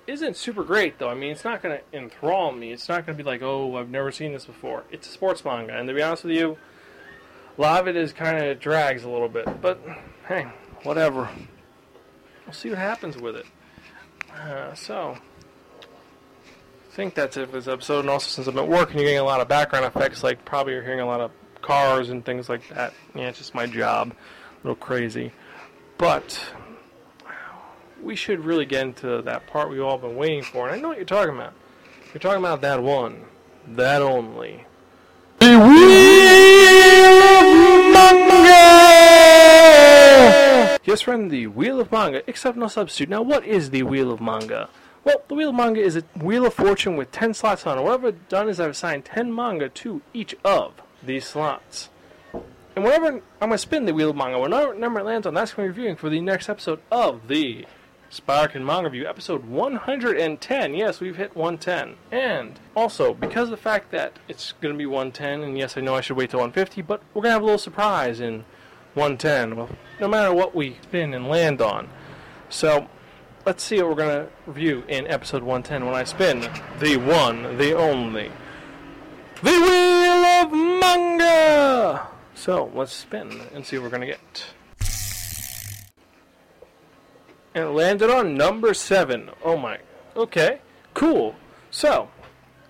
isn't 0.08 0.36
super 0.36 0.64
great 0.64 0.98
though. 0.98 1.10
I 1.10 1.14
mean, 1.14 1.30
it's 1.30 1.44
not 1.44 1.62
gonna 1.62 1.80
enthrall 1.92 2.50
me. 2.50 2.72
It's 2.72 2.88
not 2.88 3.06
gonna 3.06 3.16
be 3.16 3.22
like, 3.22 3.42
oh, 3.42 3.76
I've 3.76 3.90
never 3.90 4.10
seen 4.10 4.32
this 4.32 4.46
before. 4.46 4.82
It's 4.90 5.06
a 5.08 5.12
sports 5.12 5.44
manga, 5.44 5.74
and 5.74 5.86
to 5.86 5.94
be 5.94 6.02
honest 6.02 6.24
with 6.24 6.34
you, 6.34 6.58
of 7.58 7.88
it 7.88 7.96
is 7.96 8.12
kind 8.12 8.44
of 8.44 8.60
drags 8.60 9.04
a 9.04 9.08
little 9.08 9.28
bit. 9.28 9.60
But 9.60 9.80
hey, 10.28 10.46
whatever. 10.82 11.28
We'll 12.44 12.52
see 12.52 12.68
what 12.70 12.78
happens 12.78 13.16
with 13.16 13.36
it. 13.36 13.46
Uh, 14.32 14.74
so, 14.74 15.16
I 15.80 16.94
think 16.94 17.14
that's 17.14 17.36
it 17.36 17.46
for 17.46 17.56
this 17.56 17.68
episode. 17.68 18.00
And 18.00 18.10
also, 18.10 18.28
since 18.28 18.46
I'm 18.46 18.58
at 18.58 18.68
work 18.68 18.90
and 18.90 19.00
you're 19.00 19.08
getting 19.08 19.18
a 19.18 19.24
lot 19.24 19.40
of 19.40 19.48
background 19.48 19.84
effects, 19.84 20.22
like 20.22 20.44
probably 20.44 20.74
you're 20.74 20.82
hearing 20.82 21.00
a 21.00 21.06
lot 21.06 21.20
of 21.20 21.30
cars 21.62 22.10
and 22.10 22.24
things 22.24 22.48
like 22.48 22.68
that. 22.68 22.94
Yeah, 23.14 23.28
it's 23.28 23.38
just 23.38 23.54
my 23.54 23.66
job. 23.66 24.12
A 24.12 24.66
little 24.66 24.76
crazy. 24.76 25.32
But 25.98 26.38
we 28.02 28.14
should 28.14 28.44
really 28.44 28.66
get 28.66 28.82
into 28.82 29.22
that 29.22 29.46
part 29.46 29.70
we've 29.70 29.82
all 29.82 29.98
been 29.98 30.16
waiting 30.16 30.42
for. 30.42 30.66
And 30.68 30.76
I 30.76 30.80
know 30.80 30.88
what 30.88 30.96
you're 30.98 31.06
talking 31.06 31.34
about. 31.34 31.54
You're 32.12 32.20
talking 32.20 32.38
about 32.38 32.60
that 32.60 32.82
one, 32.82 33.24
that 33.68 34.02
only. 34.02 34.64
Yes, 40.96 41.02
friend, 41.02 41.30
the 41.30 41.46
Wheel 41.48 41.78
of 41.78 41.92
Manga, 41.92 42.22
except 42.26 42.56
no 42.56 42.68
substitute. 42.68 43.10
Now, 43.10 43.20
what 43.20 43.44
is 43.44 43.68
the 43.68 43.82
Wheel 43.82 44.10
of 44.10 44.18
Manga? 44.18 44.70
Well, 45.04 45.20
the 45.28 45.34
Wheel 45.34 45.50
of 45.50 45.54
Manga 45.54 45.78
is 45.78 45.94
a 45.94 46.00
Wheel 46.18 46.46
of 46.46 46.54
Fortune 46.54 46.96
with 46.96 47.12
10 47.12 47.34
slots 47.34 47.66
on 47.66 47.76
it. 47.76 47.82
What 47.82 48.02
I've 48.02 48.28
done 48.30 48.48
is 48.48 48.58
I've 48.58 48.70
assigned 48.70 49.04
10 49.04 49.34
manga 49.34 49.68
to 49.68 50.00
each 50.14 50.34
of 50.42 50.72
these 51.02 51.26
slots. 51.26 51.90
And 52.74 52.82
whenever 52.82 53.08
I'm 53.08 53.22
going 53.40 53.50
to 53.50 53.58
spin 53.58 53.84
the 53.84 53.92
Wheel 53.92 54.08
of 54.08 54.16
Manga, 54.16 54.38
whenever 54.40 54.74
number 54.74 55.00
it 55.00 55.04
lands 55.04 55.26
on, 55.26 55.34
that's 55.34 55.52
going 55.52 55.68
to 55.68 55.74
be 55.74 55.80
reviewing 55.80 55.96
for 55.96 56.08
the 56.08 56.22
next 56.22 56.48
episode 56.48 56.80
of 56.90 57.28
the 57.28 57.66
Sparkin 58.08 58.64
Manga 58.64 58.88
Review, 58.88 59.06
episode 59.06 59.44
110. 59.44 60.72
Yes, 60.72 61.00
we've 61.00 61.18
hit 61.18 61.36
110. 61.36 61.96
And 62.10 62.58
also, 62.74 63.12
because 63.12 63.48
of 63.48 63.50
the 63.50 63.58
fact 63.58 63.90
that 63.90 64.14
it's 64.28 64.52
going 64.62 64.72
to 64.72 64.78
be 64.78 64.86
110, 64.86 65.42
and 65.42 65.58
yes, 65.58 65.76
I 65.76 65.82
know 65.82 65.94
I 65.94 66.00
should 66.00 66.16
wait 66.16 66.30
till 66.30 66.40
150, 66.40 66.80
but 66.80 67.02
we're 67.12 67.20
going 67.20 67.32
to 67.32 67.34
have 67.34 67.42
a 67.42 67.44
little 67.44 67.58
surprise 67.58 68.18
in 68.18 68.46
110, 68.96 69.56
well, 69.56 69.68
no 70.00 70.08
matter 70.08 70.32
what 70.32 70.54
we 70.54 70.78
spin 70.82 71.12
and 71.12 71.28
land 71.28 71.60
on. 71.60 71.88
So, 72.48 72.88
let's 73.44 73.62
see 73.62 73.76
what 73.76 73.88
we're 73.88 73.94
going 73.94 74.26
to 74.26 74.32
review 74.46 74.84
in 74.88 75.06
episode 75.06 75.42
110 75.42 75.84
when 75.84 75.94
I 75.94 76.04
spin 76.04 76.48
the 76.80 76.96
one, 76.96 77.58
the 77.58 77.76
only, 77.76 78.32
the 79.42 79.50
Wheel 79.50 80.24
of 80.24 80.52
Manga! 80.52 82.08
So, 82.34 82.70
let's 82.74 82.92
spin 82.92 83.40
and 83.52 83.66
see 83.66 83.76
what 83.76 83.84
we're 83.84 83.98
going 83.98 84.08
to 84.08 84.16
get. 84.16 84.46
And 87.54 87.74
landed 87.74 88.10
on 88.10 88.34
number 88.34 88.74
seven. 88.74 89.30
Oh 89.44 89.56
my. 89.56 89.78
Okay. 90.14 90.60
Cool. 90.94 91.34
So, 91.70 92.10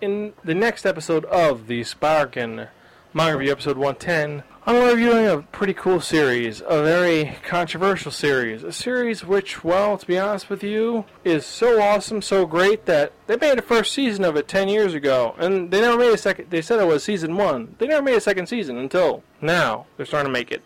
in 0.00 0.32
the 0.44 0.54
next 0.54 0.86
episode 0.86 1.24
of 1.26 1.66
the 1.66 1.82
Sparkin 1.84 2.68
Manga 3.14 3.38
Review, 3.38 3.52
episode 3.52 3.78
110, 3.78 4.42
I'm 4.66 4.84
reviewing 4.84 5.26
a 5.26 5.40
pretty 5.40 5.72
cool 5.72 6.00
series, 6.00 6.60
a 6.60 6.82
very 6.82 7.36
controversial 7.44 8.10
series, 8.10 8.62
a 8.62 8.72
series 8.72 9.24
which, 9.24 9.64
well, 9.64 9.96
to 9.96 10.06
be 10.06 10.18
honest 10.18 10.50
with 10.50 10.62
you, 10.62 11.04
is 11.24 11.46
so 11.46 11.80
awesome, 11.80 12.20
so 12.20 12.44
great 12.44 12.84
that 12.86 13.12
they 13.26 13.36
made 13.36 13.58
a 13.58 13.62
first 13.62 13.94
season 13.94 14.24
of 14.24 14.36
it 14.36 14.48
10 14.48 14.68
years 14.68 14.92
ago, 14.92 15.34
and 15.38 15.70
they 15.70 15.80
never 15.80 15.96
made 15.96 16.12
a 16.12 16.18
second, 16.18 16.50
they 16.50 16.60
said 16.60 16.80
it 16.80 16.86
was 16.86 17.04
season 17.04 17.36
one. 17.36 17.74
They 17.78 17.86
never 17.86 18.02
made 18.02 18.16
a 18.16 18.20
second 18.20 18.48
season 18.48 18.76
until 18.76 19.22
now. 19.40 19.86
They're 19.96 20.04
starting 20.04 20.28
to 20.28 20.38
make 20.38 20.50
it. 20.50 20.62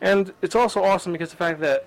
And 0.00 0.32
it's 0.42 0.54
also 0.54 0.84
awesome 0.84 1.12
because 1.12 1.30
the 1.30 1.36
fact 1.36 1.60
that 1.60 1.86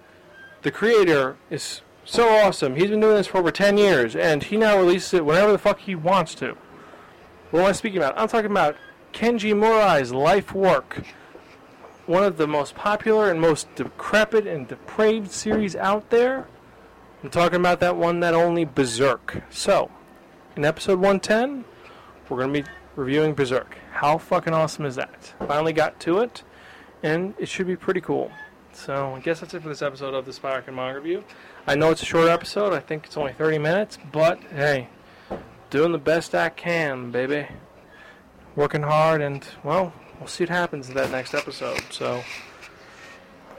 the 0.64 0.72
creator 0.72 1.38
is 1.50 1.82
so 2.04 2.28
awesome. 2.30 2.76
He's 2.76 2.90
been 2.90 3.00
doing 3.00 3.16
this 3.16 3.28
for 3.28 3.38
over 3.38 3.52
10 3.52 3.78
years, 3.78 4.16
and 4.16 4.44
he 4.44 4.58
now 4.58 4.78
releases 4.78 5.14
it 5.14 5.26
whenever 5.26 5.52
the 5.52 5.58
fuck 5.58 5.80
he 5.80 5.96
wants 5.96 6.36
to. 6.36 6.58
What 7.52 7.62
am 7.62 7.68
I 7.68 7.72
speaking 7.72 8.00
about? 8.00 8.18
I'm 8.18 8.28
talking 8.28 8.52
about 8.52 8.76
Kenji 9.14 9.54
Murai's 9.56 10.12
life 10.12 10.54
work. 10.54 11.06
One 12.08 12.24
of 12.24 12.38
the 12.38 12.48
most 12.48 12.76
popular 12.76 13.30
and 13.30 13.40
most 13.40 13.74
decrepit 13.76 14.48
and 14.48 14.68
depraved 14.68 15.32
series 15.32 15.76
out 15.76 16.10
there. 16.10 16.48
I'm 17.24 17.30
talking 17.30 17.60
about 17.60 17.80
that 17.80 17.96
one 17.96 18.20
that 18.22 18.34
only 18.34 18.66
Berserk. 18.66 19.44
So, 19.50 19.90
in 20.58 20.66
episode 20.66 21.00
110, 21.00 21.64
we're 22.28 22.38
going 22.38 22.54
to 22.54 22.64
be 22.64 22.70
reviewing 22.96 23.34
Berserk. 23.34 23.78
How 23.92 24.18
fucking 24.18 24.54
awesome 24.54 24.86
is 24.86 24.96
that? 24.96 25.34
Finally 25.48 25.74
got 25.74 26.00
to 26.02 26.20
it, 26.20 26.44
and 27.04 27.36
it 27.38 27.48
should 27.48 27.68
be 27.68 27.76
pretty 27.76 28.02
cool. 28.02 28.32
So 28.74 29.14
I 29.16 29.20
guess 29.20 29.40
that's 29.40 29.54
it 29.54 29.62
for 29.62 29.70
this 29.70 29.84
episode 29.84 30.16
of 30.16 30.26
the 30.26 30.34
Sparkin 30.34 30.74
Manga 30.74 31.00
Review. 31.00 31.24
I 31.68 31.76
know 31.76 31.92
it's 31.92 32.02
a 32.02 32.06
short 32.06 32.28
episode. 32.28 32.74
I 32.74 32.80
think 32.80 33.06
it's 33.06 33.16
only 33.16 33.34
30 33.34 33.60
minutes, 33.60 34.00
but 34.12 34.40
hey, 34.52 34.90
doing 35.70 35.92
the 35.92 36.00
best 36.00 36.34
I 36.34 36.50
can, 36.50 37.12
baby. 37.12 37.48
Working 38.56 38.84
hard, 38.84 39.22
and 39.22 39.44
well, 39.64 39.92
we'll 40.20 40.28
see 40.28 40.44
what 40.44 40.50
happens 40.50 40.88
in 40.88 40.96
that 40.96 41.10
next 41.10 41.34
episode. 41.34 41.82
So, 41.90 42.24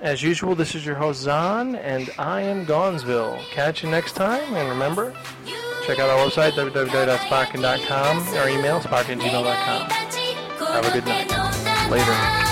as 0.01 0.23
usual, 0.23 0.55
this 0.55 0.75
is 0.75 0.87
your 0.87 0.95
host 0.95 1.27
Xan, 1.27 1.77
and 1.83 2.11
I 2.19 2.43
am 2.43 2.65
Gonzville. 2.65 3.39
Catch 3.51 3.83
you 3.83 3.91
next 3.91 4.13
time, 4.13 4.55
and 4.55 4.69
remember, 4.69 5.13
check 5.85 5.99
out 5.99 6.11
our 6.11 6.27
website 6.27 6.53
www.sparkin.com, 6.53 8.29
our 8.37 8.49
email 8.49 8.81
sparkin@gmail.com. 8.81 9.91
Have 10.69 10.87
a 10.87 10.91
good 10.93 11.07
night. 11.07 11.31
Later. 11.91 12.44